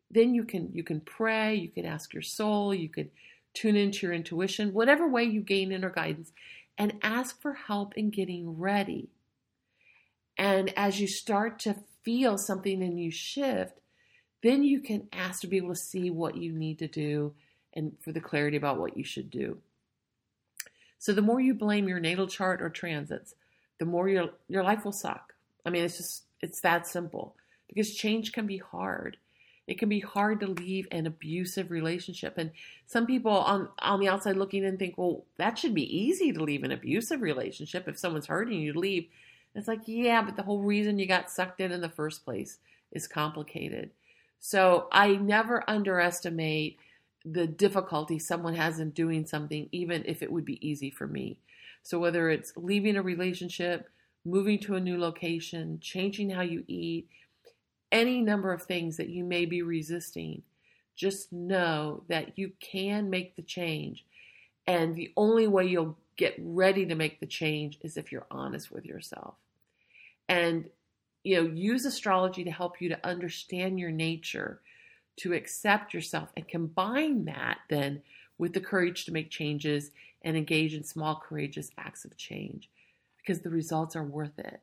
Then 0.10 0.34
you 0.34 0.44
can 0.44 0.72
you 0.74 0.84
can 0.84 1.02
pray, 1.02 1.56
you 1.56 1.70
can 1.70 1.86
ask 1.86 2.14
your 2.14 2.22
soul, 2.22 2.74
you 2.74 2.90
can 2.90 3.10
tune 3.54 3.76
into 3.76 4.06
your 4.06 4.16
intuition, 4.16 4.74
whatever 4.74 5.08
way 5.08 5.24
you 5.24 5.42
gain 5.42 5.72
inner 5.72 5.90
guidance, 5.90 6.32
and 6.78 6.94
ask 7.02 7.42
for 7.42 7.54
help 7.54 7.96
in 7.96 8.10
getting 8.10 8.58
ready. 8.58 9.10
And 10.38 10.72
as 10.78 11.00
you 11.00 11.08
start 11.08 11.60
to 11.60 11.76
feel 12.04 12.38
something 12.38 12.84
and 12.84 13.00
you 13.00 13.12
shift, 13.12 13.80
then 14.44 14.64
you 14.64 14.80
can 14.80 15.08
ask 15.12 15.42
to 15.42 15.48
be 15.48 15.58
able 15.58 15.74
to 15.74 15.76
see 15.76 16.10
what 16.12 16.38
you 16.38 16.54
need 16.54 16.80
to 16.80 16.88
do 16.88 17.34
and 17.74 17.94
for 18.02 18.12
the 18.12 18.22
clarity 18.22 18.58
about 18.58 18.80
what 18.80 18.96
you 18.96 19.04
should 19.04 19.30
do. 19.30 19.58
So 21.00 21.14
the 21.14 21.22
more 21.22 21.40
you 21.40 21.54
blame 21.54 21.88
your 21.88 22.00
natal 22.00 22.28
chart 22.28 22.62
or 22.62 22.70
transits, 22.70 23.34
the 23.80 23.86
more 23.86 24.08
your 24.10 24.30
your 24.48 24.64
life 24.64 24.86
will 24.86 24.92
suck. 24.92 25.34
I 25.68 25.70
mean, 25.70 25.84
it's 25.84 25.98
just 25.98 26.24
it's 26.42 26.62
that 26.62 26.88
simple 26.88 27.36
because 27.68 27.94
change 27.94 28.32
can 28.32 28.48
be 28.48 28.58
hard. 28.58 29.18
It 29.68 29.78
can 29.78 29.90
be 29.90 30.00
hard 30.00 30.40
to 30.40 30.48
leave 30.48 30.88
an 30.92 31.06
abusive 31.06 31.72
relationship. 31.72 32.38
And 32.38 32.52
some 32.86 33.06
people 33.06 33.34
on, 33.34 33.68
on 33.80 34.00
the 34.00 34.08
outside 34.08 34.38
looking 34.38 34.64
in 34.64 34.78
think, 34.78 34.98
well, 34.98 35.26
that 35.38 35.60
should 35.60 35.74
be 35.74 35.98
easy 35.98 36.32
to 36.32 36.42
leave 36.42 36.64
an 36.64 36.72
abusive 36.72 37.22
relationship. 37.22 37.86
If 37.86 38.00
someone's 38.00 38.28
hurting 38.28 38.62
you, 38.62 38.72
to 38.72 38.80
leave. 38.80 39.08
it's 39.54 39.68
like, 39.68 39.82
yeah, 39.86 40.22
but 40.22 40.38
the 40.38 40.44
whole 40.44 40.62
reason 40.62 41.00
you 41.00 41.06
got 41.06 41.30
sucked 41.30 41.60
in 41.60 41.74
in 41.74 41.82
the 41.82 41.90
first 41.90 42.24
place 42.24 42.60
is 42.94 43.10
complicated. 43.10 43.92
So 44.40 44.88
I 44.94 45.16
never 45.16 45.70
underestimate 45.70 46.78
the 47.26 47.46
difficulty 47.46 48.20
someone 48.20 48.56
has 48.56 48.80
in 48.80 48.92
doing 48.92 49.26
something, 49.26 49.68
even 49.74 50.04
if 50.06 50.24
it 50.24 50.32
would 50.32 50.46
be 50.46 50.66
easy 50.66 50.90
for 50.90 51.08
me. 51.08 51.40
So 51.84 52.00
whether 52.00 52.30
it's 52.30 52.54
leaving 52.56 52.96
a 52.96 53.02
relationship, 53.02 53.90
moving 54.28 54.60
to 54.60 54.76
a 54.76 54.80
new 54.80 55.00
location, 55.00 55.80
changing 55.82 56.30
how 56.30 56.42
you 56.42 56.64
eat, 56.68 57.08
any 57.92 58.22
number 58.22 58.52
of 58.52 58.64
things 58.64 58.98
that 58.98 59.10
you 59.10 59.24
may 59.24 59.46
be 59.46 59.62
resisting, 59.62 60.44
just 60.96 61.32
know 61.32 62.04
that 62.10 62.38
you 62.38 62.52
can 62.60 63.10
make 63.10 63.36
the 63.36 63.42
change. 63.42 64.06
And 64.66 64.96
the 64.96 65.14
only 65.16 65.48
way 65.48 65.66
you'll 65.66 65.98
get 66.18 66.36
ready 66.40 66.86
to 66.86 66.96
make 66.96 67.20
the 67.20 67.26
change 67.26 67.78
is 67.82 67.96
if 67.96 68.12
you're 68.12 68.28
honest 68.30 68.72
with 68.72 68.86
yourself. 68.86 69.36
And 70.28 70.70
you 71.24 71.36
know, 71.36 71.50
use 71.54 71.86
astrology 71.86 72.44
to 72.44 72.52
help 72.52 72.82
you 72.82 72.90
to 72.90 73.08
understand 73.08 73.80
your 73.80 73.92
nature, 73.92 74.62
to 75.18 75.34
accept 75.34 75.94
yourself 75.94 76.30
and 76.36 76.48
combine 76.48 77.26
that 77.26 77.60
then 77.70 78.02
with 78.38 78.54
the 78.54 78.62
courage 78.62 79.06
to 79.06 79.12
make 79.12 79.30
changes 79.30 79.92
and 80.22 80.38
engage 80.38 80.74
in 80.74 80.84
small 80.84 81.22
courageous 81.28 81.72
acts 81.78 82.06
of 82.06 82.16
change 82.18 82.70
because 83.28 83.42
the 83.42 83.50
results 83.50 83.96
are 83.96 84.04
worth 84.04 84.40
it. 84.40 84.62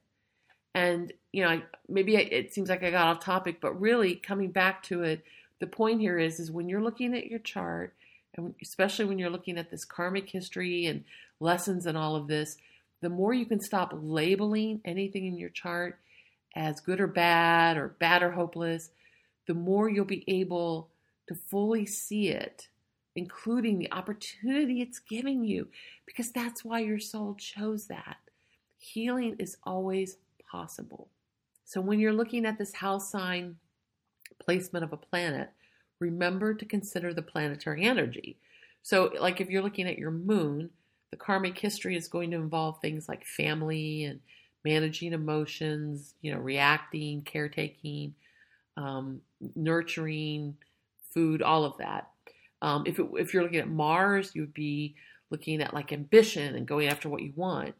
And, 0.74 1.12
you 1.32 1.44
know, 1.44 1.60
maybe 1.88 2.16
it 2.16 2.54
seems 2.54 2.70
like 2.70 2.82
I 2.82 2.90
got 2.90 3.08
off 3.08 3.22
topic, 3.22 3.60
but 3.60 3.78
really 3.78 4.14
coming 4.14 4.50
back 4.50 4.82
to 4.84 5.02
it, 5.02 5.22
the 5.60 5.66
point 5.66 6.00
here 6.00 6.18
is, 6.18 6.40
is 6.40 6.50
when 6.50 6.68
you're 6.68 6.82
looking 6.82 7.14
at 7.14 7.26
your 7.26 7.38
chart, 7.38 7.94
and 8.34 8.54
especially 8.62 9.04
when 9.04 9.18
you're 9.18 9.30
looking 9.30 9.58
at 9.58 9.70
this 9.70 9.84
karmic 9.84 10.30
history 10.30 10.86
and 10.86 11.04
lessons 11.40 11.86
and 11.86 11.96
all 11.96 12.16
of 12.16 12.26
this, 12.26 12.56
the 13.02 13.10
more 13.10 13.34
you 13.34 13.44
can 13.44 13.60
stop 13.60 13.92
labeling 13.94 14.80
anything 14.84 15.26
in 15.26 15.36
your 15.36 15.50
chart 15.50 15.98
as 16.56 16.80
good 16.80 17.00
or 17.00 17.06
bad 17.06 17.76
or 17.76 17.88
bad 17.88 18.22
or 18.22 18.30
hopeless, 18.30 18.90
the 19.46 19.54
more 19.54 19.90
you'll 19.90 20.06
be 20.06 20.24
able 20.26 20.88
to 21.28 21.34
fully 21.50 21.84
see 21.84 22.28
it, 22.28 22.68
including 23.14 23.78
the 23.78 23.92
opportunity 23.92 24.80
it's 24.80 24.98
giving 24.98 25.44
you, 25.44 25.68
because 26.06 26.30
that's 26.32 26.64
why 26.64 26.80
your 26.80 26.98
soul 26.98 27.36
chose 27.38 27.86
that. 27.88 28.16
Healing 28.84 29.36
is 29.38 29.56
always 29.64 30.18
possible. 30.50 31.08
So 31.64 31.80
when 31.80 31.98
you're 31.98 32.12
looking 32.12 32.44
at 32.44 32.58
this 32.58 32.74
house 32.74 33.10
sign 33.10 33.56
placement 34.38 34.84
of 34.84 34.92
a 34.92 34.98
planet, 34.98 35.48
remember 36.00 36.52
to 36.52 36.66
consider 36.66 37.14
the 37.14 37.22
planetary 37.22 37.84
energy. 37.84 38.36
So, 38.82 39.10
like 39.18 39.40
if 39.40 39.48
you're 39.48 39.62
looking 39.62 39.88
at 39.88 39.98
your 39.98 40.10
moon, 40.10 40.68
the 41.10 41.16
karmic 41.16 41.58
history 41.58 41.96
is 41.96 42.08
going 42.08 42.30
to 42.32 42.36
involve 42.36 42.78
things 42.80 43.08
like 43.08 43.24
family 43.24 44.04
and 44.04 44.20
managing 44.66 45.14
emotions, 45.14 46.14
you 46.20 46.34
know, 46.34 46.38
reacting, 46.38 47.22
caretaking, 47.22 48.14
um, 48.76 49.22
nurturing, 49.56 50.58
food, 51.10 51.40
all 51.40 51.64
of 51.64 51.78
that. 51.78 52.10
Um, 52.60 52.84
if, 52.86 52.98
it, 52.98 53.06
if 53.14 53.32
you're 53.32 53.44
looking 53.44 53.60
at 53.60 53.68
Mars, 53.68 54.32
you 54.34 54.42
would 54.42 54.54
be 54.54 54.94
looking 55.30 55.62
at 55.62 55.72
like 55.72 55.90
ambition 55.90 56.54
and 56.54 56.66
going 56.66 56.88
after 56.88 57.08
what 57.08 57.22
you 57.22 57.32
want. 57.34 57.74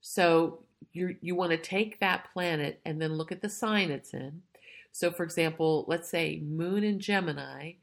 So 0.00 0.60
you 0.92 1.16
you 1.20 1.34
want 1.34 1.50
to 1.52 1.58
take 1.58 2.00
that 2.00 2.28
planet 2.32 2.80
and 2.84 3.00
then 3.00 3.14
look 3.14 3.32
at 3.32 3.42
the 3.42 3.48
sign 3.48 3.90
it's 3.90 4.14
in. 4.14 4.42
So, 4.92 5.10
for 5.10 5.22
example, 5.22 5.84
let's 5.88 6.08
say 6.08 6.40
Moon 6.44 6.82
in 6.82 6.98
Gemini 6.98 7.74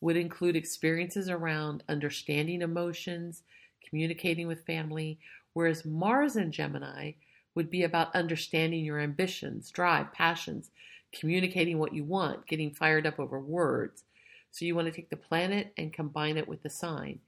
would 0.00 0.16
include 0.16 0.56
experiences 0.56 1.28
around 1.28 1.82
understanding 1.88 2.62
emotions, 2.62 3.42
communicating 3.88 4.46
with 4.46 4.66
family, 4.66 5.18
whereas 5.52 5.84
Mars 5.84 6.36
in 6.36 6.50
Gemini 6.52 7.12
would 7.54 7.70
be 7.70 7.84
about 7.84 8.14
understanding 8.14 8.84
your 8.84 9.00
ambitions, 9.00 9.70
drive, 9.70 10.12
passions, 10.12 10.70
communicating 11.12 11.78
what 11.78 11.94
you 11.94 12.04
want, 12.04 12.46
getting 12.46 12.70
fired 12.70 13.06
up 13.06 13.18
over 13.18 13.40
words. 13.40 14.04
So 14.50 14.64
you 14.64 14.74
want 14.74 14.86
to 14.86 14.92
take 14.92 15.10
the 15.10 15.16
planet 15.16 15.72
and 15.78 15.92
combine 15.92 16.36
it 16.36 16.48
with 16.48 16.62
the 16.62 16.70
sign. 16.70 17.20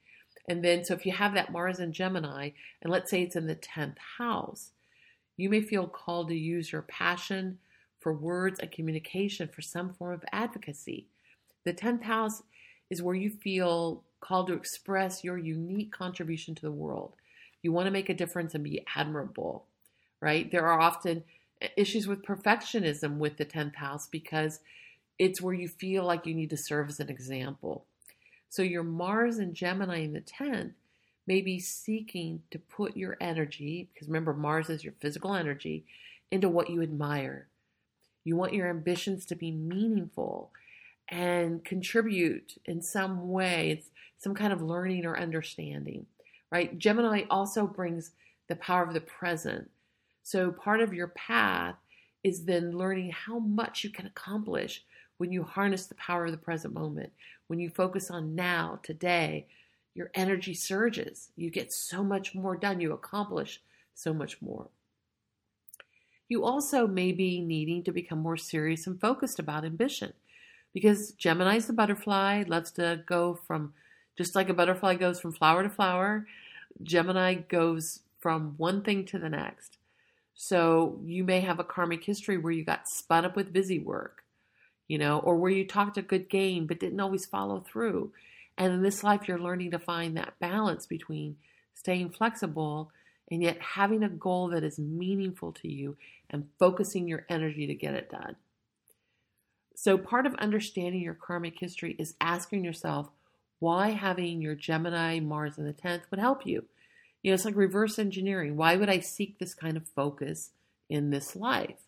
And 0.48 0.64
then, 0.64 0.82
so 0.84 0.94
if 0.94 1.04
you 1.04 1.12
have 1.12 1.34
that 1.34 1.52
Mars 1.52 1.78
in 1.78 1.92
Gemini, 1.92 2.50
and 2.82 2.90
let's 2.90 3.10
say 3.10 3.22
it's 3.22 3.36
in 3.36 3.46
the 3.46 3.54
10th 3.54 3.98
house, 4.16 4.70
you 5.36 5.50
may 5.50 5.60
feel 5.60 5.86
called 5.86 6.28
to 6.28 6.34
use 6.34 6.72
your 6.72 6.82
passion 6.82 7.58
for 8.00 8.12
words 8.12 8.58
and 8.58 8.72
communication 8.72 9.48
for 9.48 9.60
some 9.60 9.92
form 9.92 10.14
of 10.14 10.24
advocacy. 10.32 11.06
The 11.64 11.74
10th 11.74 12.02
house 12.02 12.42
is 12.88 13.02
where 13.02 13.14
you 13.14 13.28
feel 13.28 14.02
called 14.20 14.46
to 14.48 14.54
express 14.54 15.22
your 15.22 15.36
unique 15.36 15.92
contribution 15.92 16.54
to 16.54 16.62
the 16.62 16.72
world. 16.72 17.14
You 17.62 17.72
want 17.72 17.86
to 17.86 17.92
make 17.92 18.08
a 18.08 18.14
difference 18.14 18.54
and 18.54 18.64
be 18.64 18.84
admirable, 18.96 19.66
right? 20.20 20.50
There 20.50 20.66
are 20.66 20.80
often 20.80 21.24
issues 21.76 22.06
with 22.06 22.24
perfectionism 22.24 23.18
with 23.18 23.36
the 23.36 23.44
10th 23.44 23.76
house 23.76 24.06
because 24.06 24.60
it's 25.18 25.42
where 25.42 25.54
you 25.54 25.68
feel 25.68 26.04
like 26.04 26.26
you 26.26 26.34
need 26.34 26.50
to 26.50 26.56
serve 26.56 26.88
as 26.88 27.00
an 27.00 27.10
example. 27.10 27.84
So 28.48 28.62
your 28.62 28.82
Mars 28.82 29.38
and 29.38 29.54
Gemini 29.54 29.98
in 29.98 30.12
the 30.12 30.20
10th 30.20 30.72
may 31.26 31.40
be 31.42 31.60
seeking 31.60 32.42
to 32.50 32.58
put 32.58 32.96
your 32.96 33.16
energy, 33.20 33.88
because 33.92 34.08
remember, 34.08 34.32
Mars 34.32 34.70
is 34.70 34.82
your 34.82 34.94
physical 35.00 35.34
energy, 35.34 35.84
into 36.30 36.48
what 36.48 36.70
you 36.70 36.82
admire. 36.82 37.46
You 38.24 38.36
want 38.36 38.54
your 38.54 38.68
ambitions 38.68 39.26
to 39.26 39.34
be 39.34 39.50
meaningful 39.50 40.50
and 41.08 41.64
contribute 41.64 42.58
in 42.64 42.82
some 42.82 43.30
way. 43.30 43.70
It's 43.70 43.90
some 44.18 44.34
kind 44.34 44.52
of 44.52 44.62
learning 44.62 45.06
or 45.06 45.18
understanding, 45.18 46.06
right? 46.50 46.78
Gemini 46.78 47.24
also 47.30 47.66
brings 47.66 48.10
the 48.48 48.56
power 48.56 48.82
of 48.82 48.94
the 48.94 49.00
present. 49.00 49.70
So 50.22 50.50
part 50.50 50.80
of 50.80 50.92
your 50.92 51.08
path 51.08 51.76
is 52.24 52.44
then 52.44 52.72
learning 52.76 53.12
how 53.12 53.38
much 53.38 53.84
you 53.84 53.90
can 53.90 54.06
accomplish 54.06 54.82
when 55.18 55.32
you 55.32 55.42
harness 55.42 55.86
the 55.86 55.94
power 55.94 56.26
of 56.26 56.32
the 56.32 56.38
present 56.38 56.74
moment, 56.74 57.12
when 57.48 57.58
you 57.58 57.68
focus 57.68 58.10
on 58.10 58.34
now, 58.34 58.78
today, 58.82 59.46
your 59.94 60.10
energy 60.14 60.54
surges. 60.54 61.30
You 61.36 61.50
get 61.50 61.72
so 61.72 62.04
much 62.04 62.34
more 62.34 62.56
done. 62.56 62.80
You 62.80 62.92
accomplish 62.92 63.60
so 63.94 64.14
much 64.14 64.40
more. 64.40 64.68
You 66.28 66.44
also 66.44 66.86
may 66.86 67.10
be 67.10 67.40
needing 67.40 67.82
to 67.84 67.92
become 67.92 68.20
more 68.20 68.36
serious 68.36 68.86
and 68.86 69.00
focused 69.00 69.38
about 69.38 69.64
ambition 69.64 70.12
because 70.74 71.12
Gemini's 71.12 71.66
the 71.66 71.72
butterfly, 71.72 72.44
loves 72.46 72.70
to 72.72 73.02
go 73.06 73.40
from 73.46 73.72
just 74.16 74.34
like 74.34 74.48
a 74.48 74.54
butterfly 74.54 74.94
goes 74.94 75.20
from 75.20 75.32
flower 75.32 75.62
to 75.62 75.70
flower, 75.70 76.26
Gemini 76.82 77.34
goes 77.34 78.00
from 78.20 78.54
one 78.56 78.82
thing 78.82 79.04
to 79.06 79.18
the 79.18 79.28
next. 79.28 79.78
So 80.34 81.00
you 81.04 81.24
may 81.24 81.40
have 81.40 81.58
a 81.58 81.64
karmic 81.64 82.04
history 82.04 82.36
where 82.36 82.52
you 82.52 82.64
got 82.64 82.88
spun 82.88 83.24
up 83.24 83.36
with 83.36 83.52
busy 83.52 83.78
work 83.78 84.22
you 84.88 84.98
know, 84.98 85.18
or 85.20 85.36
where 85.36 85.50
you 85.50 85.66
talked 85.66 85.98
a 85.98 86.02
good 86.02 86.28
game 86.28 86.66
but 86.66 86.80
didn't 86.80 87.00
always 87.00 87.26
follow 87.26 87.60
through. 87.60 88.12
And 88.56 88.72
in 88.72 88.82
this 88.82 89.04
life, 89.04 89.28
you're 89.28 89.38
learning 89.38 89.70
to 89.70 89.78
find 89.78 90.16
that 90.16 90.38
balance 90.40 90.86
between 90.86 91.36
staying 91.74 92.10
flexible 92.10 92.90
and 93.30 93.42
yet 93.42 93.60
having 93.60 94.02
a 94.02 94.08
goal 94.08 94.48
that 94.48 94.64
is 94.64 94.78
meaningful 94.78 95.52
to 95.52 95.68
you 95.68 95.96
and 96.30 96.48
focusing 96.58 97.06
your 97.06 97.24
energy 97.28 97.66
to 97.66 97.74
get 97.74 97.94
it 97.94 98.10
done. 98.10 98.36
So, 99.76 99.96
part 99.96 100.26
of 100.26 100.34
understanding 100.36 101.02
your 101.02 101.14
karmic 101.14 101.60
history 101.60 101.94
is 101.98 102.14
asking 102.20 102.64
yourself 102.64 103.10
why 103.60 103.90
having 103.90 104.42
your 104.42 104.54
Gemini, 104.54 105.20
Mars 105.20 105.58
in 105.58 105.66
the 105.66 105.72
10th 105.72 106.02
would 106.10 106.18
help 106.18 106.46
you. 106.46 106.64
You 107.22 107.30
know, 107.30 107.34
it's 107.34 107.44
like 107.44 107.56
reverse 107.56 107.98
engineering. 107.98 108.56
Why 108.56 108.76
would 108.76 108.88
I 108.88 109.00
seek 109.00 109.38
this 109.38 109.54
kind 109.54 109.76
of 109.76 109.86
focus 109.88 110.50
in 110.88 111.10
this 111.10 111.36
life? 111.36 111.87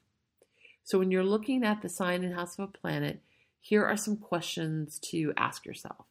So 0.91 0.99
when 0.99 1.13
you're 1.13 1.23
looking 1.23 1.63
at 1.63 1.83
the 1.83 1.89
sign 1.89 2.25
and 2.25 2.35
house 2.35 2.59
of 2.59 2.65
a 2.65 2.79
planet, 2.79 3.21
here 3.61 3.87
are 3.87 3.97
some 3.97 4.17
questions 4.17 4.99
to 5.13 5.33
ask 5.37 5.65
yourself. 5.65 6.05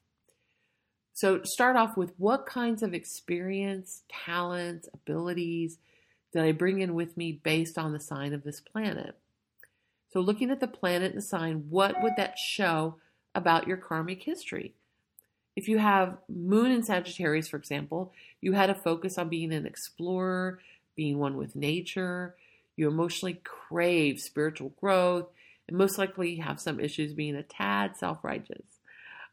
So 1.11 1.41
start 1.43 1.75
off 1.75 1.97
with 1.97 2.13
what 2.17 2.45
kinds 2.45 2.81
of 2.81 2.93
experience, 2.93 4.03
talents, 4.07 4.87
abilities 4.93 5.79
did 6.31 6.43
I 6.43 6.53
bring 6.53 6.79
in 6.79 6.93
with 6.93 7.17
me 7.17 7.41
based 7.43 7.77
on 7.77 7.91
the 7.91 7.99
sign 7.99 8.33
of 8.33 8.43
this 8.43 8.61
planet? 8.61 9.17
So 10.11 10.21
looking 10.21 10.49
at 10.49 10.61
the 10.61 10.67
planet 10.67 11.11
and 11.11 11.17
the 11.17 11.25
sign, 11.25 11.65
what 11.69 12.01
would 12.01 12.13
that 12.15 12.37
show 12.37 12.95
about 13.35 13.67
your 13.67 13.75
karmic 13.75 14.23
history? 14.23 14.75
If 15.57 15.67
you 15.67 15.79
have 15.79 16.19
moon 16.29 16.71
in 16.71 16.83
Sagittarius, 16.83 17.49
for 17.49 17.57
example, 17.57 18.13
you 18.39 18.53
had 18.53 18.69
a 18.69 18.75
focus 18.75 19.17
on 19.17 19.27
being 19.27 19.51
an 19.51 19.65
explorer, 19.65 20.59
being 20.95 21.17
one 21.17 21.35
with 21.35 21.53
nature, 21.53 22.37
you 22.79 22.87
emotionally 22.87 23.41
crave 23.43 24.19
spiritual 24.19 24.69
growth, 24.79 25.27
and 25.67 25.77
most 25.77 25.97
likely 25.97 26.37
have 26.37 26.61
some 26.61 26.79
issues 26.79 27.13
being 27.13 27.35
a 27.35 27.43
tad 27.43 27.97
self 27.97 28.23
righteous. 28.23 28.63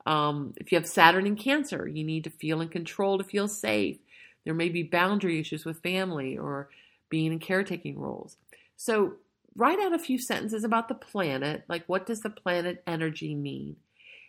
Um, 0.05 0.53
if 0.57 0.71
you 0.71 0.79
have 0.79 0.87
Saturn 0.87 1.27
in 1.27 1.37
Cancer, 1.37 1.87
you 1.87 2.05
need 2.05 2.25
to 2.25 2.31
feel 2.31 2.61
in 2.61 2.69
control 2.69 3.19
to 3.19 3.25
feel 3.25 3.49
safe. 3.49 3.99
There 4.45 4.55
may 4.55 4.69
be 4.69 4.83
boundary 4.83 5.41
issues 5.41 5.65
with 5.65 5.83
family 5.83 6.37
or 6.37 6.69
being 7.09 7.33
in 7.33 7.39
caretaking 7.39 7.99
roles. 7.99 8.37
So, 8.77 9.15
write 9.55 9.81
out 9.81 9.95
a 9.95 9.99
few 9.99 10.19
sentences 10.19 10.65
about 10.65 10.89
the 10.89 10.95
planet, 10.95 11.65
like 11.69 11.85
what 11.87 12.05
does 12.05 12.21
the 12.21 12.31
planet 12.31 12.83
energy 12.87 13.35
mean? 13.35 13.77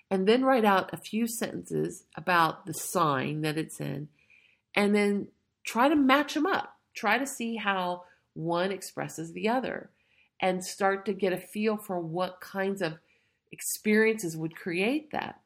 And 0.10 0.28
then 0.28 0.46
write 0.46 0.64
out 0.64 0.94
a 0.94 0.98
few 0.98 1.28
sentences 1.28 2.04
about 2.16 2.66
the 2.66 2.74
sign 2.74 3.42
that 3.42 3.58
it's 3.58 3.80
in, 3.80 4.10
and 4.76 4.96
then 4.96 5.28
try 5.66 5.90
to 5.90 5.96
match 5.96 6.36
them 6.36 6.46
up. 6.46 6.76
Try 6.94 7.18
to 7.18 7.28
see 7.28 7.58
how 7.58 8.04
one 8.38 8.72
expresses 8.72 9.34
the 9.34 9.50
other 9.50 9.90
and 10.40 10.64
start 10.64 11.06
to 11.06 11.14
get 11.14 11.34
a 11.34 11.38
feel 11.38 11.78
for 11.78 12.00
what 12.00 12.40
kinds 12.40 12.82
of 12.82 13.00
experiences 13.52 14.38
would 14.38 14.56
create 14.56 15.12
that. 15.12 15.42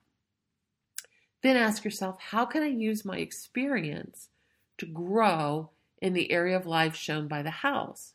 Then 1.42 1.56
ask 1.56 1.84
yourself, 1.86 2.18
how 2.20 2.46
can 2.46 2.62
I 2.62 2.68
use 2.68 3.06
my 3.06 3.18
experience 3.18 4.30
to 4.78 4.86
grow 4.86 5.70
in 6.02 6.14
the 6.14 6.32
area 6.32 6.58
of 6.58 6.66
life 6.66 6.96
shown 6.96 7.28
by 7.28 7.42
the 7.42 7.50
house? 7.50 8.14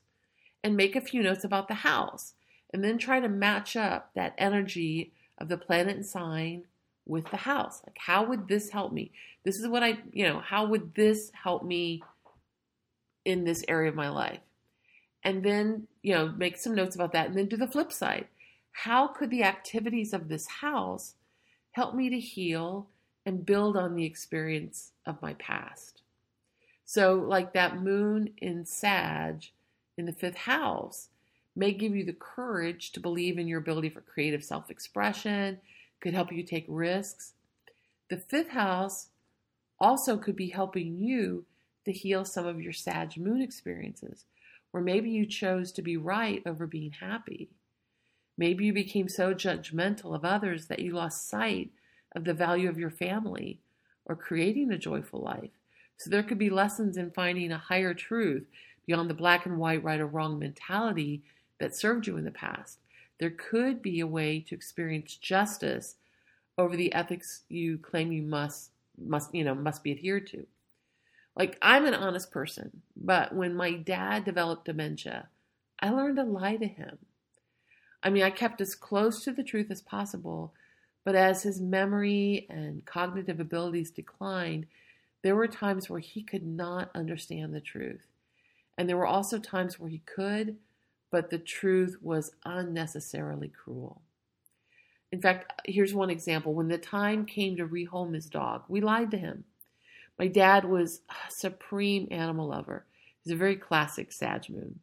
And 0.63 0.77
make 0.77 0.97
a 0.97 1.01
few 1.01 1.23
notes 1.23 1.45
about 1.45 1.69
the 1.69 1.75
house. 1.75 2.35
And 2.73 2.85
then 2.85 2.99
try 2.99 3.21
to 3.21 3.29
match 3.29 3.77
up 3.77 4.11
that 4.15 4.35
energy 4.37 5.13
of 5.39 5.49
the 5.49 5.57
planet 5.57 5.97
and 5.97 6.05
sign 6.05 6.65
with 7.07 7.31
the 7.31 7.37
house. 7.39 7.81
Like, 7.87 7.99
how 7.99 8.25
would 8.25 8.49
this 8.49 8.71
help 8.71 8.93
me? 8.93 9.13
This 9.45 9.59
is 9.59 9.69
what 9.69 9.83
I, 9.83 9.99
you 10.13 10.27
know, 10.27 10.41
how 10.41 10.67
would 10.67 10.95
this 10.95 11.31
help 11.31 11.65
me 11.65 12.03
in 13.25 13.45
this 13.45 13.65
area 13.69 13.89
of 13.89 13.95
my 13.95 14.09
life? 14.09 14.41
And 15.27 15.43
then, 15.43 15.89
you 16.03 16.15
know, 16.15 16.29
make 16.29 16.57
some 16.57 16.77
notes 16.77 16.95
about 16.95 17.13
that 17.13 17.27
and 17.27 17.37
then 17.37 17.47
do 17.47 17.57
the 17.57 17.67
flip 17.67 17.91
side. 17.91 18.29
How 18.71 19.09
could 19.09 19.29
the 19.29 19.43
activities 19.43 20.13
of 20.15 20.29
this 20.29 20.47
house 20.47 21.15
help 21.73 21.97
me 21.97 22.09
to 22.11 22.21
heal 22.21 22.87
and 23.27 23.45
build 23.45 23.77
on 23.77 23.97
the 23.97 24.05
experience 24.05 24.93
of 25.05 25.21
my 25.21 25.35
past? 25.35 26.03
So, 26.85 27.15
like 27.15 27.53
that 27.55 27.83
moon 27.83 28.35
in 28.39 28.65
Sag 28.67 29.47
in 29.99 30.07
the 30.07 30.13
fifth 30.13 30.37
house 30.37 31.09
may 31.57 31.73
give 31.73 31.97
you 31.97 32.05
the 32.05 32.13
courage 32.13 32.93
to 32.93 33.01
believe 33.01 33.37
in 33.37 33.49
your 33.49 33.59
ability 33.59 33.89
for 33.89 34.03
creative 34.03 34.45
self 34.45 34.71
expression, 34.71 35.59
could 36.01 36.15
help 36.15 36.31
you 36.31 36.45
take 36.45 36.67
risks. 36.69 37.33
The 38.11 38.19
fifth 38.19 38.51
house 38.51 39.09
also 39.81 40.19
could 40.19 40.37
be 40.37 40.51
helping 40.51 41.01
you 41.01 41.47
to 41.85 41.91
heal 41.91 42.25
some 42.25 42.47
of 42.47 42.63
your 42.63 42.73
Sag 42.73 43.17
moon 43.17 43.43
experiences. 43.43 44.25
Or 44.73 44.81
maybe 44.81 45.11
you 45.11 45.27
chose 45.27 45.73
to 45.73 45.83
be 45.83 45.97
right 45.97 46.43
over 46.45 46.67
being 46.67 46.93
happy. 46.93 47.49
Maybe 48.39 48.67
you 48.67 48.73
became 48.73 49.09
so 49.09 49.33
judgmental 49.33 50.15
of 50.15 50.25
others 50.25 50.67
that 50.67 50.81
you 50.81 50.93
lost 50.93 51.29
sight 51.29 51.71
of 52.15 52.25
the 52.25 52.35
value 52.35 52.69
of 52.69 52.79
your 52.79 52.91
family 52.91 53.61
or 54.05 54.17
creating 54.17 54.71
a 54.71 54.79
joyful 54.79 55.21
life. 55.21 55.51
So 55.97 56.11
there 56.11 56.23
could 56.23 56.39
be 56.39 56.51
lessons 56.51 56.97
in 56.97 57.11
finding 57.11 57.51
a 57.53 57.59
higher 57.59 57.95
truth 57.95 58.47
beyond 58.87 59.09
the 59.09 59.15
black 59.15 59.47
and 59.47 59.59
white, 59.59 59.83
right 59.83 60.01
or 60.01 60.07
wrong 60.07 60.39
mentality 60.39 61.23
that 61.59 61.75
served 61.75 62.07
you 62.07 62.17
in 62.17 62.25
the 62.25 62.31
past. 62.31 62.79
There 63.19 63.31
could 63.31 63.81
be 63.81 64.01
a 64.01 64.07
way 64.07 64.41
to 64.41 64.55
experience 64.55 65.17
justice 65.17 65.97
over 66.59 66.77
the 66.77 66.93
ethics 66.93 67.43
you 67.49 67.79
claim 67.79 68.13
you 68.13 68.23
must 68.23 68.71
must 68.99 69.35
you 69.35 69.45
know 69.45 69.55
must 69.55 69.83
be 69.83 69.93
adhered 69.93 70.27
to. 70.29 70.47
Like 71.37 71.59
I'm 71.61 71.85
an 71.85 71.95
honest 71.95 72.31
person, 72.31 72.83
but 72.97 73.35
when 73.35 73.55
my 73.55 73.73
dad 73.73 74.25
developed 74.25 74.65
dementia, 74.65 75.29
I 75.79 75.91
learned 75.91 76.17
to 76.17 76.25
lie 76.25 76.57
to 76.57 76.67
him. 76.67 76.99
I 78.03 78.09
mean, 78.09 78.23
I 78.23 78.31
kept 78.31 78.61
as 78.61 78.75
close 78.75 79.23
to 79.25 79.33
the 79.33 79.45
truth 79.45 79.71
as 79.71 79.83
possible, 79.83 80.55
but 81.05 81.15
as 81.15 81.43
his 81.43 81.61
memory 81.61 82.47
and 82.49 82.85
cognitive 82.87 83.39
abilities 83.39 83.91
declined, 83.91 84.67
there 85.23 85.37
were 85.37 85.49
times 85.49 85.91
where 85.91 86.01
he 86.01 86.23
could 86.23 86.47
not 86.47 86.91
understand 86.95 87.55
the 87.55 87.61
truth. 87.61 88.07
And 88.79 88.89
there 88.89 88.97
were 88.97 89.07
also 89.07 89.39
times 89.39 89.79
where 89.79 89.91
he 89.91 90.03
could, 90.07 90.57
but 91.11 91.31
the 91.31 91.39
truth 91.39 91.97
was 92.01 92.33
unnecessarily 92.45 93.49
cruel. 93.49 94.03
In 95.13 95.21
fact, 95.21 95.53
here's 95.65 95.95
one 95.95 96.11
example. 96.11 96.55
When 96.55 96.69
the 96.69 96.79
time 96.79 97.27
came 97.27 97.57
to 97.57 97.67
rehome 97.67 98.15
his 98.15 98.27
dog, 98.27 98.65
we 98.69 98.81
lied 98.81 99.11
to 99.13 99.19
him. 99.19 99.45
My 100.19 100.29
dad 100.29 100.65
was 100.65 101.01
a 101.11 101.31
supreme 101.31 102.09
animal 102.11 102.49
lover. 102.49 102.85
He's 103.23 103.33
a 103.33 103.37
very 103.37 103.57
classic 103.57 104.13
Sag 104.13 104.49
Moon. 104.49 104.81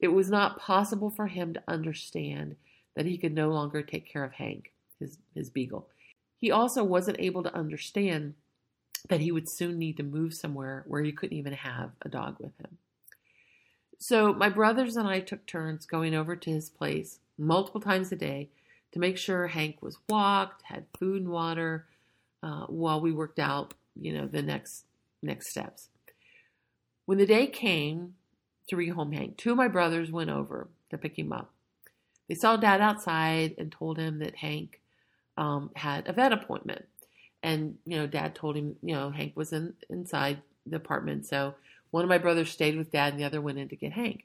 It 0.00 0.08
was 0.08 0.30
not 0.30 0.58
possible 0.58 1.10
for 1.10 1.26
him 1.26 1.54
to 1.54 1.62
understand 1.68 2.56
that 2.96 3.06
he 3.06 3.18
could 3.18 3.34
no 3.34 3.50
longer 3.50 3.82
take 3.82 4.10
care 4.10 4.24
of 4.24 4.32
Hank, 4.32 4.72
his, 4.98 5.18
his 5.34 5.50
beagle. 5.50 5.88
He 6.38 6.50
also 6.50 6.82
wasn't 6.82 7.20
able 7.20 7.42
to 7.42 7.54
understand 7.54 8.34
that 9.08 9.20
he 9.20 9.32
would 9.32 9.48
soon 9.48 9.78
need 9.78 9.96
to 9.96 10.02
move 10.02 10.34
somewhere 10.34 10.84
where 10.86 11.02
he 11.02 11.12
couldn't 11.12 11.36
even 11.36 11.52
have 11.52 11.90
a 12.02 12.08
dog 12.08 12.36
with 12.38 12.56
him. 12.58 12.78
So 13.98 14.32
my 14.32 14.48
brothers 14.48 14.96
and 14.96 15.06
I 15.06 15.20
took 15.20 15.46
turns 15.46 15.86
going 15.86 16.14
over 16.14 16.34
to 16.34 16.50
his 16.50 16.70
place 16.70 17.18
multiple 17.38 17.80
times 17.80 18.10
a 18.12 18.16
day 18.16 18.48
to 18.92 18.98
make 18.98 19.18
sure 19.18 19.46
Hank 19.46 19.82
was 19.82 19.98
walked, 20.08 20.62
had 20.62 20.86
food 20.98 21.22
and 21.22 21.30
water, 21.30 21.86
uh, 22.42 22.64
while 22.66 23.00
we 23.00 23.12
worked 23.12 23.38
out, 23.38 23.74
you 23.98 24.12
know, 24.12 24.26
the 24.26 24.42
next 24.42 24.84
next 25.22 25.48
steps. 25.48 25.88
When 27.06 27.18
the 27.18 27.26
day 27.26 27.46
came 27.46 28.14
to 28.68 28.76
rehome 28.76 29.14
Hank, 29.14 29.36
two 29.36 29.52
of 29.52 29.56
my 29.56 29.68
brothers 29.68 30.10
went 30.10 30.30
over 30.30 30.68
to 30.90 30.98
pick 30.98 31.18
him 31.18 31.32
up. 31.32 31.50
They 32.28 32.34
saw 32.34 32.56
Dad 32.56 32.80
outside 32.80 33.54
and 33.58 33.72
told 33.72 33.98
him 33.98 34.20
that 34.20 34.36
Hank 34.36 34.80
um, 35.36 35.70
had 35.74 36.08
a 36.08 36.12
vet 36.12 36.32
appointment, 36.32 36.86
and 37.42 37.78
you 37.84 37.96
know, 37.96 38.06
Dad 38.06 38.34
told 38.34 38.56
him, 38.56 38.76
you 38.82 38.94
know, 38.94 39.10
Hank 39.10 39.32
was 39.36 39.52
in 39.52 39.74
inside 39.88 40.42
the 40.66 40.76
apartment, 40.76 41.26
so 41.26 41.54
one 41.90 42.04
of 42.04 42.08
my 42.08 42.18
brothers 42.18 42.50
stayed 42.50 42.76
with 42.76 42.92
Dad, 42.92 43.12
and 43.12 43.20
the 43.20 43.26
other 43.26 43.40
went 43.40 43.58
in 43.58 43.68
to 43.68 43.76
get 43.76 43.92
Hank. 43.92 44.24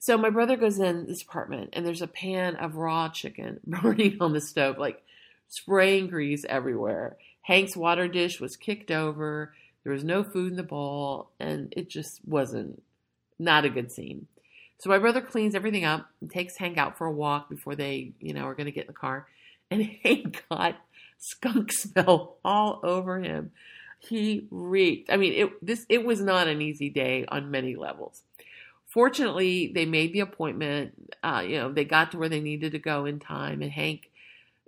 So 0.00 0.16
my 0.16 0.30
brother 0.30 0.56
goes 0.56 0.78
in 0.78 1.06
this 1.06 1.20
apartment 1.20 1.70
and 1.74 1.84
there's 1.84 2.00
a 2.00 2.06
pan 2.06 2.56
of 2.56 2.76
raw 2.76 3.10
chicken 3.10 3.60
burning 3.66 4.16
on 4.20 4.32
the 4.32 4.40
stove, 4.40 4.78
like 4.78 5.02
spraying 5.48 6.08
grease 6.08 6.44
everywhere. 6.48 7.18
Hank's 7.42 7.76
water 7.76 8.08
dish 8.08 8.40
was 8.40 8.56
kicked 8.56 8.90
over. 8.90 9.54
There 9.84 9.92
was 9.92 10.04
no 10.04 10.22
food 10.22 10.52
in 10.52 10.56
the 10.56 10.62
bowl, 10.62 11.30
and 11.40 11.72
it 11.76 11.88
just 11.88 12.20
wasn't 12.26 12.82
not 13.38 13.64
a 13.64 13.70
good 13.70 13.90
scene. 13.90 14.26
So 14.78 14.90
my 14.90 14.98
brother 14.98 15.20
cleans 15.20 15.54
everything 15.54 15.84
up 15.84 16.08
and 16.20 16.30
takes 16.30 16.56
Hank 16.56 16.78
out 16.78 16.96
for 16.96 17.06
a 17.06 17.12
walk 17.12 17.48
before 17.48 17.74
they, 17.74 18.12
you 18.20 18.32
know, 18.34 18.44
are 18.44 18.54
going 18.54 18.66
to 18.66 18.72
get 18.72 18.82
in 18.82 18.88
the 18.88 18.92
car. 18.92 19.26
And 19.70 19.82
Hank 20.02 20.44
got 20.50 20.76
skunk 21.18 21.72
smell 21.72 22.36
all 22.44 22.80
over 22.82 23.20
him. 23.20 23.52
He 23.98 24.46
reeked. 24.50 25.10
I 25.10 25.16
mean, 25.16 25.34
it 25.34 25.66
this 25.66 25.84
it 25.88 26.04
was 26.04 26.20
not 26.20 26.48
an 26.48 26.62
easy 26.62 26.88
day 26.88 27.26
on 27.28 27.50
many 27.50 27.76
levels 27.76 28.22
fortunately, 28.90 29.70
they 29.74 29.86
made 29.86 30.12
the 30.12 30.20
appointment. 30.20 30.92
Uh, 31.22 31.42
you 31.46 31.56
know, 31.56 31.72
they 31.72 31.84
got 31.84 32.10
to 32.10 32.18
where 32.18 32.28
they 32.28 32.40
needed 32.40 32.72
to 32.72 32.78
go 32.78 33.06
in 33.06 33.18
time, 33.18 33.62
and 33.62 33.70
Hank, 33.70 34.10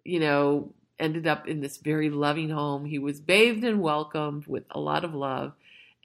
you 0.04 0.20
know, 0.20 0.72
ended 1.02 1.26
up 1.26 1.48
in 1.48 1.60
this 1.60 1.76
very 1.76 2.08
loving 2.08 2.50
home. 2.50 2.86
He 2.86 2.98
was 2.98 3.20
bathed 3.20 3.64
and 3.64 3.82
welcomed 3.82 4.46
with 4.46 4.64
a 4.70 4.80
lot 4.80 5.04
of 5.04 5.14
love, 5.14 5.52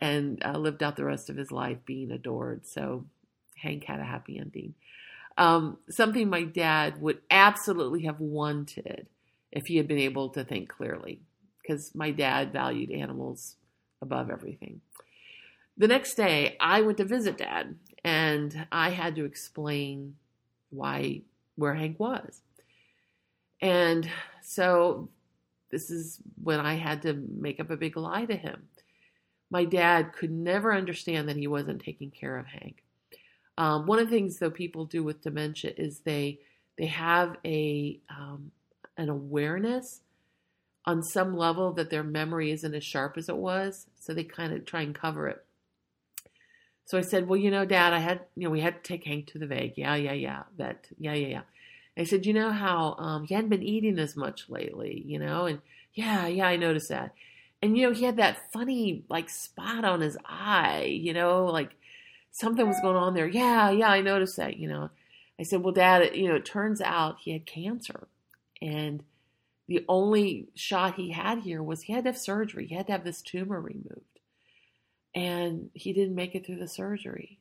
and 0.01 0.43
uh, 0.43 0.57
lived 0.57 0.83
out 0.83 0.95
the 0.95 1.05
rest 1.05 1.29
of 1.29 1.37
his 1.37 1.51
life 1.51 1.77
being 1.85 2.11
adored. 2.11 2.65
So 2.65 3.05
Hank 3.55 3.85
had 3.85 3.99
a 3.99 4.03
happy 4.03 4.37
ending. 4.37 4.73
Um, 5.37 5.77
something 5.89 6.29
my 6.29 6.43
dad 6.43 6.99
would 7.01 7.19
absolutely 7.29 8.03
have 8.03 8.19
wanted 8.19 9.07
if 9.51 9.67
he 9.67 9.77
had 9.77 9.87
been 9.87 9.99
able 9.99 10.29
to 10.29 10.43
think 10.43 10.69
clearly, 10.69 11.19
because 11.61 11.93
my 11.93 12.11
dad 12.11 12.51
valued 12.51 12.91
animals 12.91 13.55
above 14.01 14.29
everything. 14.29 14.81
The 15.77 15.87
next 15.87 16.15
day, 16.15 16.57
I 16.59 16.81
went 16.81 16.97
to 16.97 17.05
visit 17.05 17.37
dad, 17.37 17.75
and 18.03 18.67
I 18.71 18.89
had 18.89 19.15
to 19.15 19.25
explain 19.25 20.15
why 20.69 21.21
where 21.55 21.75
Hank 21.75 21.99
was. 21.99 22.41
And 23.61 24.09
so 24.41 25.09
this 25.71 25.89
is 25.89 26.19
when 26.41 26.59
I 26.59 26.75
had 26.75 27.01
to 27.03 27.13
make 27.13 27.59
up 27.59 27.69
a 27.69 27.77
big 27.77 27.97
lie 27.97 28.25
to 28.25 28.35
him. 28.35 28.67
My 29.49 29.65
dad 29.65 30.13
could 30.13 30.31
never 30.31 30.73
understand 30.73 31.29
that 31.29 31.37
he 31.37 31.47
wasn't 31.47 31.81
taking 31.81 32.11
care 32.11 32.37
of 32.37 32.47
Hank. 32.47 32.83
Um, 33.57 33.85
one 33.87 33.99
of 33.99 34.09
the 34.09 34.15
things 34.15 34.37
though 34.37 34.51
people 34.51 34.85
do 34.85 35.03
with 35.03 35.21
dementia 35.21 35.71
is 35.77 35.99
they 35.99 36.39
they 36.77 36.85
have 36.85 37.37
a 37.43 37.99
um, 38.09 38.51
an 38.97 39.09
awareness 39.09 40.01
on 40.85 41.03
some 41.03 41.35
level 41.35 41.73
that 41.73 41.89
their 41.89 42.03
memory 42.03 42.51
isn't 42.51 42.73
as 42.73 42.83
sharp 42.83 43.17
as 43.17 43.29
it 43.29 43.35
was, 43.35 43.87
so 43.99 44.13
they 44.13 44.23
kind 44.23 44.53
of 44.53 44.65
try 44.65 44.81
and 44.81 44.95
cover 44.95 45.27
it. 45.27 45.43
So 46.85 46.97
I 46.97 47.01
said, 47.01 47.27
well, 47.27 47.37
you 47.37 47.51
know, 47.51 47.65
Dad, 47.65 47.91
I 47.91 47.99
had, 47.99 48.21
you 48.37 48.45
know, 48.45 48.49
we 48.49 48.61
had 48.61 48.81
to 48.81 48.87
take 48.87 49.03
Hank 49.03 49.27
to 49.27 49.39
the 49.39 49.45
VAG. 49.45 49.73
Yeah, 49.75 49.95
yeah, 49.95 50.13
yeah. 50.13 50.43
That, 50.57 50.87
yeah, 50.97 51.13
yeah, 51.13 51.27
yeah. 51.27 51.41
I 51.97 52.03
said, 52.03 52.25
you 52.25 52.33
know 52.33 52.51
how 52.51 52.95
um, 52.99 53.25
he 53.25 53.33
hadn't 53.33 53.49
been 53.49 53.63
eating 53.63 53.97
as 53.99 54.15
much 54.15 54.49
lately, 54.49 55.03
you 55.05 55.19
know? 55.19 55.45
And 55.45 55.61
yeah, 55.93 56.27
yeah, 56.27 56.47
I 56.47 56.55
noticed 56.55 56.89
that. 56.89 57.13
And, 57.61 57.75
you 57.77 57.87
know, 57.87 57.93
he 57.93 58.05
had 58.05 58.17
that 58.17 58.51
funny, 58.51 59.03
like, 59.09 59.29
spot 59.29 59.83
on 59.83 60.01
his 60.01 60.17
eye, 60.25 60.83
you 60.83 61.13
know, 61.13 61.45
like 61.45 61.71
something 62.31 62.67
was 62.67 62.79
going 62.81 62.95
on 62.95 63.15
there. 63.15 63.27
Yeah, 63.27 63.71
yeah, 63.71 63.89
I 63.89 64.01
noticed 64.01 64.37
that, 64.37 64.57
you 64.57 64.69
know. 64.69 64.91
I 65.39 65.43
said, 65.43 65.63
well, 65.63 65.73
Dad, 65.73 66.15
you 66.15 66.27
know, 66.27 66.35
it 66.35 66.45
turns 66.45 66.81
out 66.81 67.17
he 67.19 67.31
had 67.31 67.45
cancer. 67.47 68.07
And 68.61 69.03
the 69.67 69.85
only 69.89 70.49
shot 70.53 70.95
he 70.95 71.11
had 71.11 71.39
here 71.39 71.63
was 71.63 71.81
he 71.81 71.93
had 71.93 72.03
to 72.03 72.11
have 72.11 72.17
surgery. 72.17 72.67
He 72.67 72.75
had 72.75 72.87
to 72.87 72.91
have 72.91 73.03
this 73.03 73.21
tumor 73.21 73.59
removed 73.59 74.17
and 75.17 75.71
he 75.73 75.93
didn't 75.93 76.13
make 76.13 76.35
it 76.35 76.45
through 76.45 76.59
the 76.59 76.67
surgery. 76.67 77.39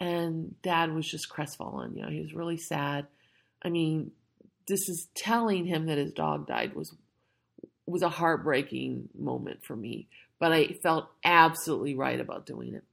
And 0.00 0.54
dad 0.62 0.90
was 0.90 1.06
just 1.06 1.28
crestfallen. 1.28 1.94
You 1.94 2.02
know, 2.02 2.08
he 2.08 2.20
was 2.20 2.32
really 2.32 2.56
sad. 2.56 3.06
I 3.66 3.70
mean, 3.70 4.12
this 4.68 4.88
is 4.88 5.08
telling 5.14 5.66
him 5.66 5.86
that 5.86 5.98
his 5.98 6.12
dog 6.12 6.46
died 6.46 6.74
was 6.74 6.94
was 7.84 8.02
a 8.02 8.08
heartbreaking 8.08 9.08
moment 9.16 9.64
for 9.64 9.76
me, 9.76 10.08
but 10.38 10.52
I 10.52 10.68
felt 10.82 11.08
absolutely 11.24 11.94
right 11.94 12.18
about 12.18 12.46
doing 12.46 12.74
it. 12.74 12.84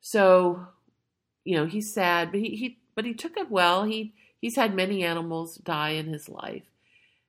So, 0.00 0.66
you 1.44 1.56
know, 1.56 1.66
he's 1.66 1.94
sad, 1.94 2.30
but 2.30 2.40
he, 2.40 2.56
he 2.56 2.78
but 2.94 3.04
he 3.04 3.14
took 3.14 3.36
it 3.36 3.50
well. 3.50 3.84
He 3.84 4.14
he's 4.40 4.56
had 4.56 4.74
many 4.74 5.04
animals 5.04 5.56
die 5.56 5.90
in 5.90 6.12
his 6.12 6.28
life, 6.28 6.64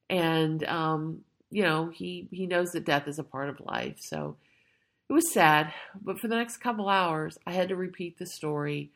and 0.09 0.63
um, 0.63 1.23
you 1.49 1.63
know, 1.63 1.89
he 1.89 2.27
he 2.31 2.47
knows 2.47 2.71
that 2.71 2.85
death 2.85 3.07
is 3.07 3.19
a 3.19 3.23
part 3.23 3.49
of 3.49 3.59
life. 3.59 3.97
So 3.99 4.37
it 5.09 5.13
was 5.13 5.33
sad, 5.33 5.73
but 6.01 6.19
for 6.19 6.29
the 6.29 6.35
next 6.37 6.57
couple 6.57 6.87
hours, 6.87 7.37
I 7.45 7.51
had 7.51 7.69
to 7.69 7.75
repeat 7.75 8.17
the 8.17 8.25
story 8.25 8.91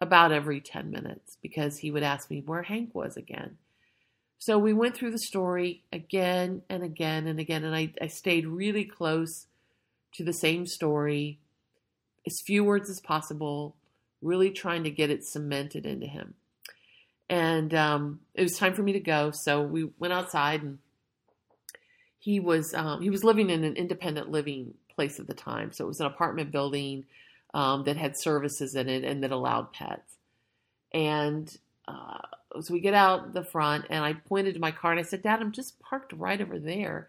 about 0.00 0.32
every 0.32 0.60
10 0.60 0.90
minutes 0.90 1.38
because 1.42 1.78
he 1.78 1.90
would 1.90 2.02
ask 2.02 2.30
me 2.30 2.42
where 2.44 2.62
Hank 2.62 2.94
was 2.94 3.16
again. 3.16 3.56
So 4.38 4.58
we 4.58 4.74
went 4.74 4.94
through 4.94 5.12
the 5.12 5.18
story 5.18 5.82
again 5.92 6.62
and 6.68 6.82
again 6.82 7.26
and 7.26 7.40
again, 7.40 7.64
and 7.64 7.74
I, 7.74 7.92
I 8.00 8.08
stayed 8.08 8.46
really 8.46 8.84
close 8.84 9.46
to 10.14 10.24
the 10.24 10.32
same 10.32 10.66
story, 10.66 11.38
as 12.26 12.42
few 12.44 12.62
words 12.64 12.90
as 12.90 13.00
possible, 13.00 13.76
really 14.20 14.50
trying 14.50 14.84
to 14.84 14.90
get 14.90 15.10
it 15.10 15.24
cemented 15.24 15.86
into 15.86 16.06
him. 16.06 16.34
And 17.28 17.74
um, 17.74 18.20
it 18.34 18.42
was 18.42 18.58
time 18.58 18.74
for 18.74 18.82
me 18.82 18.92
to 18.92 19.00
go, 19.00 19.30
so 19.30 19.62
we 19.62 19.88
went 19.98 20.12
outside, 20.12 20.62
and 20.62 20.78
he 22.18 22.38
was 22.38 22.72
um, 22.72 23.02
he 23.02 23.10
was 23.10 23.24
living 23.24 23.50
in 23.50 23.64
an 23.64 23.74
independent 23.74 24.30
living 24.30 24.74
place 24.94 25.18
at 25.18 25.26
the 25.26 25.34
time. 25.34 25.72
So 25.72 25.84
it 25.84 25.88
was 25.88 26.00
an 26.00 26.06
apartment 26.06 26.52
building 26.52 27.04
um, 27.56 27.84
that 27.84 27.96
had 27.96 28.18
services 28.18 28.74
in 28.74 28.86
it 28.86 29.02
and 29.02 29.24
that 29.24 29.32
allowed 29.32 29.72
pets. 29.72 30.18
And 30.92 31.56
uh, 31.88 32.18
so 32.60 32.74
we 32.74 32.80
get 32.80 32.92
out 32.92 33.32
the 33.32 33.42
front, 33.42 33.86
and 33.88 34.04
I 34.04 34.12
pointed 34.12 34.54
to 34.54 34.60
my 34.60 34.72
car 34.72 34.90
and 34.90 35.00
I 35.00 35.04
said, 35.04 35.22
Dad, 35.22 35.40
I'm 35.40 35.52
just 35.52 35.80
parked 35.80 36.12
right 36.12 36.40
over 36.40 36.58
there. 36.58 37.08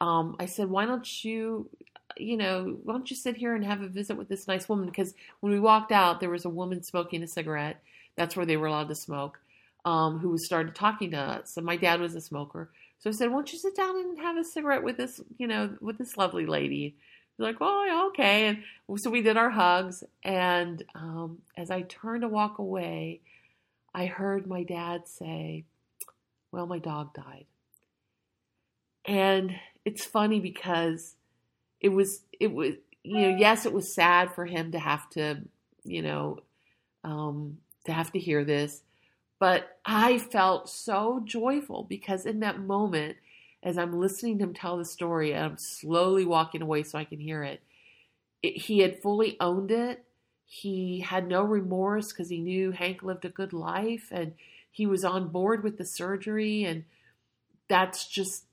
Um, 0.00 0.36
I 0.40 0.46
said, 0.46 0.70
Why 0.70 0.86
don't 0.86 1.06
you, 1.22 1.68
you 2.16 2.38
know, 2.38 2.78
why 2.82 2.94
don't 2.94 3.10
you 3.10 3.16
sit 3.16 3.36
here 3.36 3.54
and 3.54 3.62
have 3.62 3.82
a 3.82 3.88
visit 3.88 4.16
with 4.16 4.28
this 4.28 4.48
nice 4.48 4.70
woman? 4.70 4.86
Because 4.86 5.12
when 5.40 5.52
we 5.52 5.60
walked 5.60 5.92
out, 5.92 6.18
there 6.18 6.30
was 6.30 6.46
a 6.46 6.50
woman 6.50 6.82
smoking 6.82 7.22
a 7.22 7.28
cigarette. 7.28 7.82
That's 8.16 8.36
where 8.36 8.46
they 8.46 8.56
were 8.56 8.68
allowed 8.68 8.88
to 8.88 8.94
smoke. 8.94 9.38
Um, 9.84 10.18
who 10.18 10.38
started 10.38 10.74
talking 10.74 11.10
to 11.10 11.18
us. 11.18 11.58
And 11.58 11.66
my 11.66 11.76
dad 11.76 12.00
was 12.00 12.14
a 12.14 12.20
smoker. 12.22 12.70
So 13.00 13.10
I 13.10 13.12
said, 13.12 13.30
"Won't 13.30 13.52
you 13.52 13.58
sit 13.58 13.76
down 13.76 13.96
and 13.96 14.18
have 14.18 14.38
a 14.38 14.44
cigarette 14.44 14.82
with 14.82 14.96
this, 14.96 15.20
you 15.36 15.46
know, 15.46 15.76
with 15.82 15.98
this 15.98 16.16
lovely 16.16 16.46
lady?" 16.46 16.94
Like, 17.38 17.56
oh, 17.60 18.08
okay. 18.10 18.46
And 18.46 19.00
so 19.00 19.10
we 19.10 19.22
did 19.22 19.36
our 19.36 19.50
hugs. 19.50 20.04
And 20.22 20.82
um, 20.94 21.38
as 21.56 21.70
I 21.70 21.82
turned 21.82 22.22
to 22.22 22.28
walk 22.28 22.58
away, 22.58 23.20
I 23.94 24.06
heard 24.06 24.46
my 24.46 24.62
dad 24.62 25.08
say, 25.08 25.64
well, 26.52 26.66
my 26.66 26.78
dog 26.78 27.14
died. 27.14 27.46
And 29.04 29.54
it's 29.84 30.04
funny 30.04 30.40
because 30.40 31.16
it 31.80 31.90
was 31.90 32.22
it 32.40 32.52
was 32.52 32.74
you 33.02 33.20
know 33.20 33.36
yes 33.36 33.66
it 33.66 33.72
was 33.72 33.92
sad 33.92 34.32
for 34.32 34.46
him 34.46 34.72
to 34.72 34.78
have 34.78 35.10
to 35.10 35.42
you 35.84 36.00
know 36.00 36.38
um, 37.04 37.58
to 37.84 37.92
have 37.92 38.10
to 38.12 38.18
hear 38.18 38.44
this, 38.44 38.80
but 39.38 39.78
I 39.84 40.16
felt 40.16 40.70
so 40.70 41.20
joyful 41.22 41.84
because 41.86 42.24
in 42.24 42.40
that 42.40 42.58
moment, 42.58 43.18
as 43.64 43.78
I'm 43.78 43.98
listening 43.98 44.38
to 44.38 44.44
him 44.44 44.54
tell 44.54 44.76
the 44.76 44.84
story, 44.84 45.32
and 45.32 45.44
I'm 45.44 45.58
slowly 45.58 46.26
walking 46.26 46.60
away 46.60 46.82
so 46.82 46.98
I 46.98 47.04
can 47.04 47.18
hear 47.18 47.42
it, 47.42 47.62
it 48.42 48.58
he 48.58 48.80
had 48.80 49.00
fully 49.02 49.38
owned 49.40 49.70
it. 49.70 50.04
He 50.44 51.00
had 51.00 51.26
no 51.26 51.42
remorse 51.42 52.12
because 52.12 52.28
he 52.28 52.38
knew 52.38 52.70
Hank 52.70 53.02
lived 53.02 53.24
a 53.24 53.30
good 53.30 53.54
life 53.54 54.08
and 54.10 54.34
he 54.70 54.86
was 54.86 55.04
on 55.04 55.28
board 55.28 55.64
with 55.64 55.78
the 55.78 55.86
surgery 55.86 56.64
and 56.64 56.84
that's 57.68 58.06
just 58.06 58.44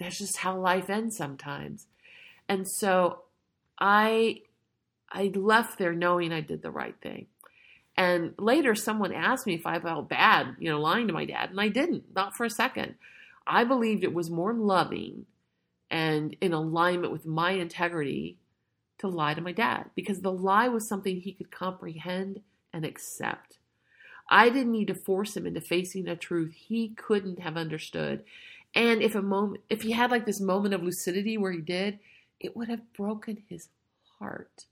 that's 0.00 0.18
just 0.18 0.38
how 0.38 0.58
life 0.58 0.90
ends 0.90 1.16
sometimes. 1.16 1.86
And 2.48 2.68
so 2.68 3.22
I 3.78 4.42
I 5.10 5.30
left 5.34 5.78
there 5.78 5.92
knowing 5.92 6.32
I 6.32 6.40
did 6.40 6.62
the 6.62 6.70
right 6.70 6.96
thing. 7.00 7.26
And 7.96 8.34
later 8.38 8.74
someone 8.74 9.12
asked 9.12 9.46
me 9.46 9.54
if 9.54 9.66
I 9.66 9.78
felt 9.78 10.08
bad, 10.08 10.56
you 10.58 10.70
know, 10.70 10.80
lying 10.80 11.06
to 11.06 11.12
my 11.12 11.24
dad, 11.24 11.50
and 11.50 11.60
I 11.60 11.68
didn't, 11.68 12.14
not 12.14 12.36
for 12.36 12.44
a 12.44 12.50
second. 12.50 12.96
I 13.48 13.64
believed 13.64 14.04
it 14.04 14.14
was 14.14 14.30
more 14.30 14.52
loving 14.52 15.26
and 15.90 16.36
in 16.40 16.52
alignment 16.52 17.12
with 17.12 17.24
my 17.26 17.52
integrity 17.52 18.36
to 18.98 19.08
lie 19.08 19.34
to 19.34 19.40
my 19.40 19.52
dad 19.52 19.86
because 19.94 20.20
the 20.20 20.32
lie 20.32 20.68
was 20.68 20.86
something 20.86 21.20
he 21.20 21.32
could 21.32 21.50
comprehend 21.50 22.40
and 22.72 22.84
accept. 22.84 23.58
I 24.28 24.50
didn't 24.50 24.72
need 24.72 24.88
to 24.88 24.94
force 24.94 25.36
him 25.36 25.46
into 25.46 25.62
facing 25.62 26.06
a 26.06 26.14
truth 26.14 26.52
he 26.52 26.90
couldn't 26.90 27.40
have 27.40 27.56
understood. 27.56 28.22
And 28.74 29.02
if 29.02 29.14
a 29.14 29.22
moment 29.22 29.62
if 29.70 29.82
he 29.82 29.92
had 29.92 30.10
like 30.10 30.26
this 30.26 30.40
moment 30.40 30.74
of 30.74 30.82
lucidity 30.82 31.38
where 31.38 31.52
he 31.52 31.62
did, 31.62 31.98
it 32.38 32.54
would 32.54 32.68
have 32.68 32.92
broken 32.92 33.42
his 33.48 33.68
heart. 34.18 34.66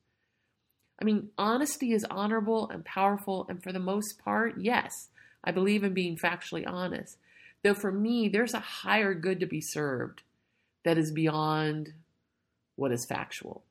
I 1.00 1.04
mean, 1.04 1.30
honesty 1.38 1.92
is 1.92 2.04
honorable 2.10 2.68
and 2.70 2.84
powerful, 2.84 3.46
and 3.48 3.62
for 3.62 3.72
the 3.72 3.78
most 3.78 4.18
part, 4.18 4.54
yes, 4.58 5.08
I 5.44 5.52
believe 5.52 5.84
in 5.84 5.94
being 5.94 6.16
factually 6.16 6.66
honest. 6.66 7.18
Though 7.62 7.74
for 7.74 7.90
me, 7.90 8.28
there's 8.28 8.54
a 8.54 8.60
higher 8.60 9.14
good 9.14 9.40
to 9.40 9.46
be 9.46 9.60
served 9.60 10.22
that 10.84 10.98
is 10.98 11.10
beyond 11.10 11.94
what 12.76 12.92
is 12.92 13.04
factual. 13.04 13.64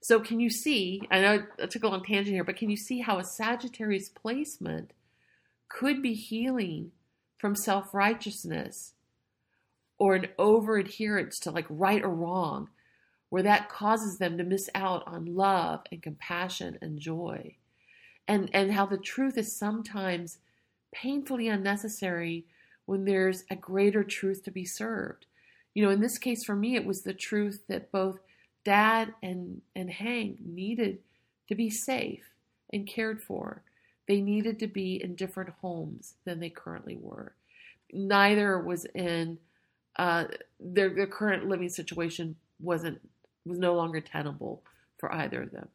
So, 0.00 0.20
can 0.20 0.38
you 0.38 0.48
see? 0.48 1.02
I 1.10 1.20
know 1.20 1.42
I 1.60 1.66
took 1.66 1.82
a 1.82 1.88
long 1.88 2.04
tangent 2.04 2.34
here, 2.34 2.44
but 2.44 2.56
can 2.56 2.70
you 2.70 2.76
see 2.76 3.00
how 3.00 3.18
a 3.18 3.24
Sagittarius 3.24 4.08
placement 4.08 4.92
could 5.68 6.00
be 6.02 6.14
healing 6.14 6.92
from 7.36 7.56
self 7.56 7.92
righteousness 7.92 8.94
or 9.98 10.14
an 10.14 10.28
over 10.38 10.76
adherence 10.76 11.38
to 11.40 11.50
like 11.50 11.66
right 11.68 12.02
or 12.02 12.10
wrong, 12.10 12.68
where 13.28 13.42
that 13.42 13.68
causes 13.68 14.18
them 14.18 14.38
to 14.38 14.44
miss 14.44 14.70
out 14.74 15.02
on 15.06 15.34
love 15.34 15.80
and 15.90 16.00
compassion 16.00 16.78
and 16.80 17.00
joy? 17.00 17.56
And, 18.28 18.50
and 18.52 18.72
how 18.72 18.86
the 18.86 18.98
truth 18.98 19.36
is 19.36 19.58
sometimes 19.58 20.38
painfully 20.92 21.48
unnecessary 21.48 22.46
when 22.88 23.04
there's 23.04 23.44
a 23.50 23.54
greater 23.54 24.02
truth 24.02 24.42
to 24.42 24.50
be 24.50 24.64
served. 24.64 25.26
You 25.74 25.84
know, 25.84 25.90
in 25.90 26.00
this 26.00 26.16
case 26.16 26.42
for 26.42 26.56
me, 26.56 26.74
it 26.74 26.86
was 26.86 27.02
the 27.02 27.12
truth 27.12 27.64
that 27.68 27.92
both 27.92 28.18
Dad 28.64 29.12
and, 29.22 29.60
and 29.76 29.90
Hank 29.90 30.38
needed 30.42 31.00
to 31.48 31.54
be 31.54 31.68
safe 31.68 32.24
and 32.72 32.86
cared 32.86 33.22
for. 33.22 33.62
They 34.06 34.22
needed 34.22 34.58
to 34.60 34.66
be 34.66 35.02
in 35.04 35.16
different 35.16 35.50
homes 35.60 36.14
than 36.24 36.40
they 36.40 36.48
currently 36.48 36.96
were. 36.98 37.34
Neither 37.92 38.58
was 38.58 38.86
in 38.94 39.36
uh, 39.96 40.24
their 40.58 40.88
their 40.88 41.06
current 41.06 41.46
living 41.46 41.68
situation 41.68 42.36
wasn't 42.58 43.00
was 43.44 43.58
no 43.58 43.74
longer 43.74 44.00
tenable 44.00 44.62
for 44.96 45.12
either 45.12 45.42
of 45.42 45.50
them, 45.50 45.68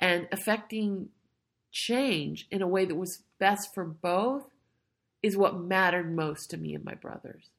and 0.00 0.28
affecting 0.30 1.08
change 1.70 2.46
in 2.50 2.60
a 2.60 2.68
way 2.68 2.84
that 2.84 2.96
was 2.96 3.22
best 3.38 3.74
for 3.74 3.84
both 3.84 4.50
is 5.26 5.36
what 5.36 5.58
mattered 5.58 6.14
most 6.14 6.50
to 6.50 6.56
me 6.56 6.72
and 6.72 6.84
my 6.84 6.94
brothers. 6.94 7.50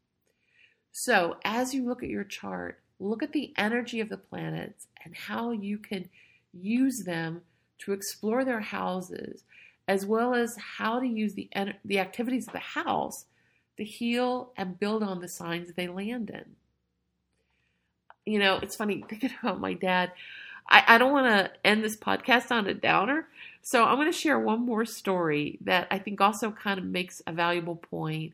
So, 0.93 1.36
as 1.43 1.73
you 1.73 1.86
look 1.86 2.01
at 2.01 2.10
your 2.10 2.23
chart, 2.23 2.80
look 2.97 3.21
at 3.21 3.34
the 3.34 3.53
energy 3.58 3.99
of 3.99 4.08
the 4.08 4.17
planets 4.17 4.88
and 5.03 5.13
how 5.13 5.51
you 5.51 5.77
can 5.77 6.08
use 6.53 7.03
them 7.03 7.41
to 7.80 7.91
explore 7.91 8.45
their 8.45 8.62
houses, 8.62 9.43
as 9.86 10.06
well 10.06 10.34
as 10.34 10.56
how 10.56 11.01
to 11.01 11.06
use 11.06 11.34
the, 11.34 11.49
the 11.84 11.99
activities 11.99 12.47
of 12.47 12.53
the 12.53 12.60
house 12.60 13.25
to 13.75 13.84
heal 13.84 14.53
and 14.56 14.80
build 14.80 15.03
on 15.03 15.19
the 15.19 15.27
signs 15.27 15.73
they 15.73 15.89
land 15.89 16.30
in. 16.30 16.45
You 18.25 18.39
know, 18.39 18.60
it's 18.62 18.77
funny 18.77 19.03
thinking 19.10 19.32
about 19.43 19.60
my 19.60 19.73
dad. 19.73 20.13
I, 20.69 20.84
I 20.88 20.97
don't 20.97 21.12
want 21.12 21.27
to 21.27 21.51
end 21.67 21.84
this 21.84 21.97
podcast 21.97 22.49
on 22.49 22.65
a 22.67 22.73
downer, 22.73 23.27
so 23.67 23.84
I'm 23.84 23.97
going 23.97 24.10
to 24.10 24.17
share 24.17 24.39
one 24.39 24.65
more 24.65 24.86
story 24.86 25.58
that 25.65 25.89
I 25.91 25.99
think 25.99 26.21
also 26.21 26.51
kind 26.51 26.80
of 26.80 26.86
makes 26.86 27.21
a 27.27 27.34
valuable 27.34 27.75
point, 27.75 28.32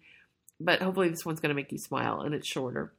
but 0.60 0.80
hopefully 0.80 1.10
this 1.10 1.26
one's 1.26 1.40
going 1.40 1.50
to 1.50 1.56
make 1.56 1.72
you 1.72 1.80
smile 1.80 2.22
and 2.22 2.36
it's 2.36 2.46
shorter. 2.46 2.94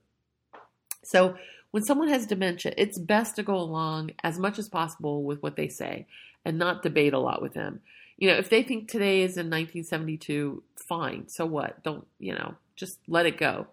So, 1.05 1.37
when 1.71 1.85
someone 1.85 2.09
has 2.09 2.27
dementia, 2.27 2.75
it's 2.77 2.99
best 2.99 3.37
to 3.37 3.45
go 3.45 3.55
along 3.55 4.11
as 4.25 4.37
much 4.37 4.59
as 4.59 4.69
possible 4.69 5.23
with 5.23 5.45
what 5.45 5.55
they 5.55 5.69
say 5.69 6.09
and 6.45 6.59
not 6.59 6.83
debate 6.83 7.13
a 7.13 7.21
lot 7.21 7.41
with 7.41 7.55
them. 7.55 7.83
You 8.17 8.29
know, 8.29 8.37
if 8.37 8.51
they 8.51 8.65
think 8.65 8.89
today 8.89 9.23
is 9.23 9.37
in 9.37 9.47
1972, 9.47 10.61
fine. 10.75 11.29
So 11.29 11.47
what? 11.47 11.85
Don't, 11.85 12.05
you 12.19 12.33
know, 12.33 12.57
just 12.75 12.99
let 13.07 13.27
it 13.27 13.39
go. 13.39 13.69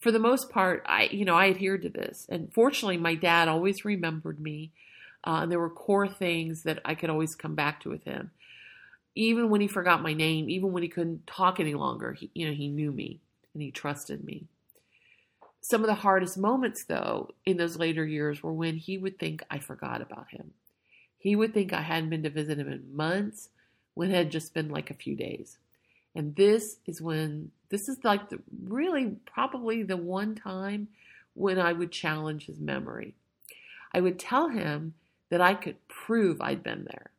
For 0.00 0.10
the 0.10 0.18
most 0.18 0.50
part, 0.50 0.82
I, 0.84 1.04
you 1.12 1.24
know, 1.24 1.36
I 1.36 1.48
adhered 1.48 1.82
to 1.82 1.90
this. 1.90 2.26
And 2.28 2.52
fortunately, 2.52 2.96
my 2.96 3.14
dad 3.14 3.46
always 3.46 3.84
remembered 3.84 4.40
me. 4.40 4.72
Uh, 5.26 5.40
and 5.42 5.50
there 5.50 5.58
were 5.58 5.70
core 5.70 6.08
things 6.08 6.62
that 6.64 6.80
I 6.84 6.94
could 6.94 7.10
always 7.10 7.34
come 7.34 7.54
back 7.54 7.80
to 7.80 7.90
with 7.90 8.04
him. 8.04 8.30
Even 9.14 9.48
when 9.48 9.60
he 9.60 9.68
forgot 9.68 10.02
my 10.02 10.12
name, 10.12 10.50
even 10.50 10.72
when 10.72 10.82
he 10.82 10.88
couldn't 10.88 11.26
talk 11.26 11.58
any 11.58 11.74
longer, 11.74 12.12
he, 12.12 12.30
you 12.34 12.46
know, 12.46 12.52
he 12.52 12.68
knew 12.68 12.92
me 12.92 13.20
and 13.54 13.62
he 13.62 13.70
trusted 13.70 14.24
me. 14.24 14.44
Some 15.60 15.80
of 15.80 15.86
the 15.86 15.94
hardest 15.94 16.36
moments, 16.36 16.84
though, 16.84 17.30
in 17.46 17.56
those 17.56 17.78
later 17.78 18.04
years 18.04 18.42
were 18.42 18.52
when 18.52 18.76
he 18.76 18.98
would 18.98 19.18
think 19.18 19.42
I 19.50 19.60
forgot 19.60 20.02
about 20.02 20.28
him. 20.30 20.52
He 21.16 21.36
would 21.36 21.54
think 21.54 21.72
I 21.72 21.80
hadn't 21.80 22.10
been 22.10 22.24
to 22.24 22.30
visit 22.30 22.58
him 22.58 22.70
in 22.70 22.94
months 22.94 23.48
when 23.94 24.10
it 24.10 24.14
had 24.14 24.30
just 24.30 24.52
been 24.52 24.68
like 24.68 24.90
a 24.90 24.94
few 24.94 25.16
days. 25.16 25.56
And 26.14 26.36
this 26.36 26.76
is 26.84 27.00
when, 27.00 27.50
this 27.70 27.88
is 27.88 27.96
like 28.04 28.28
the, 28.28 28.40
really 28.62 29.16
probably 29.24 29.82
the 29.82 29.96
one 29.96 30.34
time 30.34 30.88
when 31.32 31.58
I 31.58 31.72
would 31.72 31.90
challenge 31.90 32.44
his 32.44 32.60
memory. 32.60 33.14
I 33.92 34.00
would 34.00 34.18
tell 34.18 34.48
him 34.48 34.92
that 35.34 35.40
I 35.40 35.54
could 35.54 35.74
prove 35.88 36.40
I'd 36.40 36.62
been 36.62 36.84
there. 36.84 37.10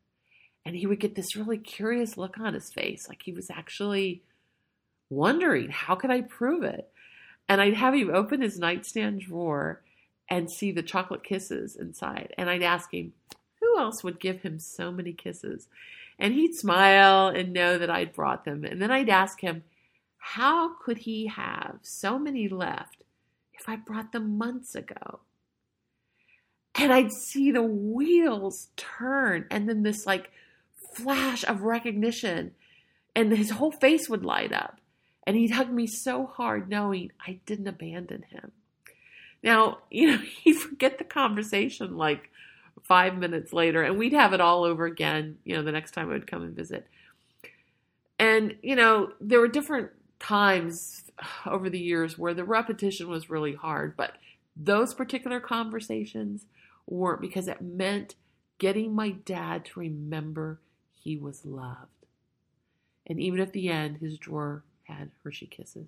And 0.65 0.73
he 0.73 0.88
would 0.88 1.01
get 1.01 1.15
this 1.15 1.36
really 1.36 1.58
curious 1.58 2.15
look 2.15 2.39
on 2.39 2.54
his 2.54 2.71
face, 2.71 3.10
like 3.10 3.23
he 3.23 3.34
was 3.34 3.49
actually 3.49 4.23
wondering, 5.10 5.69
how 5.69 5.95
could 5.95 6.12
I 6.12 6.21
prove 6.21 6.63
it? 6.63 6.89
And 7.49 7.60
I'd 7.60 7.73
have 7.73 7.93
him 7.93 8.10
open 8.10 8.39
his 8.39 8.58
nightstand 8.58 9.19
drawer 9.19 9.82
and 10.30 10.49
see 10.49 10.71
the 10.71 10.82
chocolate 10.82 11.25
kisses 11.25 11.75
inside. 11.75 12.34
And 12.38 12.49
I'd 12.49 12.63
ask 12.63 12.93
him, 12.93 13.12
who 13.60 13.78
else 13.78 14.01
would 14.01 14.21
give 14.21 14.43
him 14.43 14.60
so 14.60 14.93
many 14.93 15.12
kisses? 15.12 15.67
And 16.17 16.34
he'd 16.34 16.56
smile 16.56 17.28
and 17.28 17.51
know 17.51 17.78
that 17.78 17.89
I'd 17.89 18.13
brought 18.13 18.45
them. 18.45 18.63
And 18.63 18.82
then 18.82 18.91
I'd 18.91 19.10
ask 19.10 19.41
him, 19.41 19.65
how 20.19 20.75
could 20.75 20.99
he 20.99 21.28
have 21.28 21.80
so 21.82 22.17
many 22.17 22.47
left 22.47 23.04
if 23.60 23.67
I 23.67 23.75
brought 23.75 24.13
them 24.13 24.38
months 24.38 24.73
ago? 24.73 25.19
And 26.77 26.91
I'd 26.91 27.11
see 27.11 27.51
the 27.51 27.63
wheels 27.63 28.67
turn 28.75 29.45
and 29.49 29.67
then 29.67 29.83
this 29.83 30.05
like 30.05 30.31
flash 30.93 31.43
of 31.45 31.61
recognition 31.61 32.51
and 33.15 33.31
his 33.31 33.51
whole 33.51 33.71
face 33.71 34.09
would 34.09 34.25
light 34.25 34.51
up. 34.51 34.79
And 35.27 35.35
he'd 35.35 35.51
hug 35.51 35.71
me 35.71 35.88
so 35.88 36.27
hard, 36.27 36.69
knowing 36.69 37.11
I 37.25 37.39
didn't 37.45 37.67
abandon 37.67 38.23
him. 38.23 38.51
Now, 39.41 39.79
you 39.89 40.11
know, 40.11 40.17
he'd 40.17 40.57
forget 40.57 40.97
the 40.97 41.03
conversation 41.03 41.97
like 41.97 42.29
five 42.83 43.17
minutes 43.17 43.51
later, 43.51 43.81
and 43.81 43.97
we'd 43.97 44.13
have 44.13 44.33
it 44.33 44.41
all 44.41 44.63
over 44.63 44.85
again, 44.85 45.38
you 45.43 45.55
know, 45.55 45.63
the 45.63 45.71
next 45.71 45.91
time 45.91 46.09
I 46.09 46.13
would 46.13 46.27
come 46.27 46.43
and 46.43 46.55
visit. 46.55 46.85
And, 48.19 48.55
you 48.61 48.75
know, 48.75 49.13
there 49.19 49.39
were 49.39 49.47
different 49.47 49.89
times 50.19 51.03
over 51.45 51.69
the 51.69 51.79
years 51.79 52.17
where 52.17 52.33
the 52.33 52.43
repetition 52.43 53.09
was 53.09 53.29
really 53.29 53.55
hard, 53.55 53.97
but 53.97 54.13
those 54.55 54.93
particular 54.93 55.39
conversations 55.39 56.45
weren't 56.88 57.21
because 57.21 57.48
it 57.48 57.62
meant 57.62 58.15
getting 58.58 58.93
my 58.93 59.12
dad 59.12 59.65
to 59.65 59.80
remember 59.80 60.60
he 60.93 61.17
was 61.17 61.45
loved. 61.45 61.89
And 63.08 63.19
even 63.19 63.39
at 63.39 63.54
the 63.54 63.69
end, 63.69 63.98
his 63.98 64.17
drawer 64.17 64.63
had 64.84 65.12
Hershey 65.24 65.48
Kisses. 65.48 65.88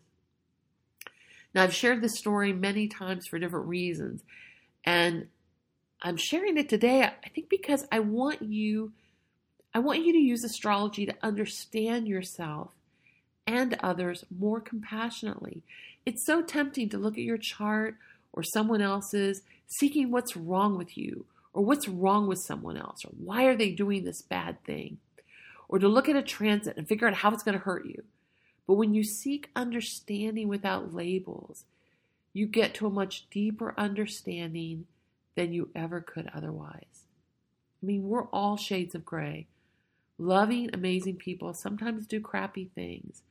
Now, 1.54 1.64
I've 1.64 1.74
shared 1.74 2.02
this 2.02 2.18
story 2.18 2.54
many 2.54 2.88
times 2.88 3.26
for 3.26 3.40
different 3.40 3.68
reasons, 3.68 4.22
and 4.84 5.28
I'm 6.02 6.18
sharing 6.18 6.58
it 6.58 6.70
today, 6.70 7.04
I 7.04 7.30
think, 7.30 7.50
because 7.50 7.86
I 7.92 8.00
want 8.00 8.42
you. 8.44 8.92
I 9.74 9.80
want 9.80 10.06
you 10.06 10.14
to 10.14 10.20
use 10.20 10.44
astrology 10.44 11.06
to 11.06 11.16
understand 11.22 12.08
yourself 12.08 12.72
and 13.46 13.78
others 13.82 14.26
more 14.36 14.60
compassionately. 14.60 15.64
It's 16.06 16.26
so 16.26 16.42
tempting 16.42 16.90
to 16.90 16.98
look 16.98 17.14
at 17.14 17.24
your 17.24 17.38
chart 17.38 17.96
or 18.34 18.44
someone 18.44 18.82
else's, 18.82 19.42
seeking 19.68 20.12
what's 20.12 20.36
wrong 20.36 20.78
with 20.78 20.98
you 20.98 21.26
or 21.54 21.64
what's 21.64 21.88
wrong 21.88 22.28
with 22.28 22.40
someone 22.40 22.78
else 22.78 23.04
or 23.06 23.12
why 23.18 23.46
are 23.46 23.56
they 23.56 23.72
doing 23.72 24.04
this 24.04 24.22
bad 24.22 24.64
thing 24.64 24.98
or 25.68 25.80
to 25.80 25.88
look 25.88 26.08
at 26.08 26.16
a 26.16 26.22
transit 26.22 26.78
and 26.78 26.88
figure 26.88 27.08
out 27.08 27.16
how 27.16 27.32
it's 27.32 27.44
going 27.44 27.58
to 27.58 27.64
hurt 27.64 27.86
you. 27.86 28.04
But 28.66 28.76
when 28.76 28.94
you 28.94 29.04
seek 29.04 29.50
understanding 29.56 30.48
without 30.48 30.94
labels, 30.94 31.66
you 32.34 32.46
get 32.46 32.74
to 32.76 32.88
a 32.88 32.92
much 32.92 33.30
deeper 33.30 33.74
understanding 33.78 34.86
than 35.36 35.54
you 35.54 35.70
ever 35.76 36.02
could 36.02 36.30
otherwise. 36.34 37.06
I 37.82 37.86
mean, 37.86 38.08
we're 38.08 38.28
all 38.28 38.58
shades 38.58 38.96
of 38.96 39.06
gray. 39.06 39.48
Loving, 40.18 40.70
amazing 40.74 41.18
people 41.18 41.54
sometimes 41.54 42.08
do 42.08 42.20
crappy 42.20 42.70
things. 42.74 43.22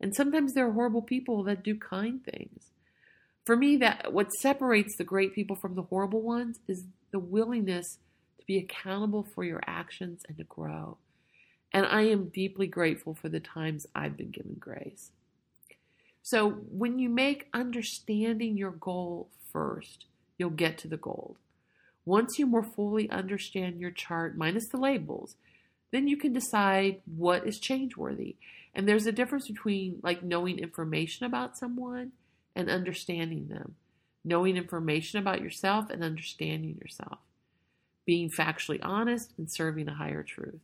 And 0.00 0.14
sometimes 0.14 0.54
there 0.54 0.66
are 0.66 0.72
horrible 0.72 1.02
people 1.02 1.42
that 1.44 1.62
do 1.62 1.74
kind 1.76 2.24
things. 2.24 2.70
For 3.44 3.56
me, 3.56 3.76
that 3.78 4.12
what 4.12 4.32
separates 4.32 4.96
the 4.96 5.04
great 5.04 5.34
people 5.34 5.56
from 5.56 5.74
the 5.74 5.82
horrible 5.82 6.22
ones 6.22 6.58
is 6.68 6.84
the 7.10 7.18
willingness 7.18 7.98
to 8.38 8.46
be 8.46 8.58
accountable 8.58 9.26
for 9.34 9.44
your 9.44 9.60
actions 9.66 10.22
and 10.28 10.36
to 10.38 10.44
grow. 10.44 10.98
And 11.72 11.86
I 11.86 12.02
am 12.02 12.28
deeply 12.28 12.66
grateful 12.66 13.14
for 13.14 13.28
the 13.28 13.40
times 13.40 13.86
I've 13.94 14.16
been 14.16 14.30
given 14.30 14.56
grace. 14.58 15.10
So 16.22 16.50
when 16.50 16.98
you 16.98 17.08
make 17.08 17.48
understanding 17.54 18.56
your 18.56 18.72
goal 18.72 19.30
first, 19.52 20.04
you'll 20.36 20.50
get 20.50 20.78
to 20.78 20.88
the 20.88 20.96
goal. 20.96 21.36
Once 22.04 22.38
you 22.38 22.46
more 22.46 22.62
fully 22.62 23.08
understand 23.10 23.80
your 23.80 23.90
chart, 23.90 24.36
minus 24.36 24.68
the 24.68 24.78
labels, 24.78 25.36
then 25.92 26.08
you 26.08 26.16
can 26.16 26.32
decide 26.32 27.00
what 27.04 27.46
is 27.46 27.58
change 27.58 27.96
worthy. 27.96 28.36
And 28.74 28.88
there's 28.88 29.06
a 29.06 29.12
difference 29.12 29.48
between 29.48 29.98
like 30.02 30.22
knowing 30.22 30.58
information 30.58 31.26
about 31.26 31.58
someone 31.58 32.12
and 32.54 32.68
understanding 32.68 33.48
them, 33.48 33.76
knowing 34.24 34.56
information 34.56 35.18
about 35.18 35.42
yourself 35.42 35.90
and 35.90 36.02
understanding 36.02 36.78
yourself, 36.80 37.18
being 38.04 38.30
factually 38.30 38.80
honest 38.82 39.32
and 39.38 39.50
serving 39.50 39.88
a 39.88 39.94
higher 39.94 40.22
truth. 40.22 40.60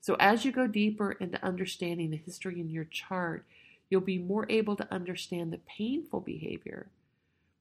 So, 0.00 0.16
as 0.20 0.44
you 0.44 0.52
go 0.52 0.66
deeper 0.66 1.12
into 1.12 1.44
understanding 1.44 2.10
the 2.10 2.16
history 2.16 2.60
in 2.60 2.70
your 2.70 2.84
chart, 2.84 3.44
you'll 3.90 4.00
be 4.00 4.18
more 4.18 4.46
able 4.48 4.76
to 4.76 4.94
understand 4.94 5.52
the 5.52 5.60
painful 5.66 6.20
behavior, 6.20 6.86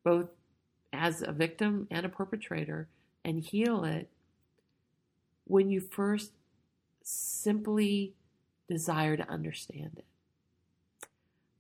both 0.04 0.28
as 0.94 1.22
a 1.22 1.32
victim 1.32 1.88
and 1.90 2.06
a 2.06 2.10
perpetrator, 2.10 2.88
and 3.24 3.42
heal 3.42 3.84
it 3.84 4.10
when 5.46 5.70
you 5.70 5.80
first 5.80 6.32
simply 7.04 8.14
desire 8.68 9.16
to 9.18 9.30
understand 9.30 9.92
it. 9.98 10.06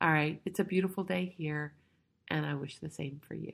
All 0.01 0.11
right, 0.11 0.41
it's 0.45 0.59
a 0.59 0.63
beautiful 0.63 1.03
day 1.03 1.33
here, 1.37 1.73
and 2.29 2.45
I 2.45 2.55
wish 2.55 2.77
the 2.79 2.89
same 2.89 3.21
for 3.27 3.35
you. 3.35 3.53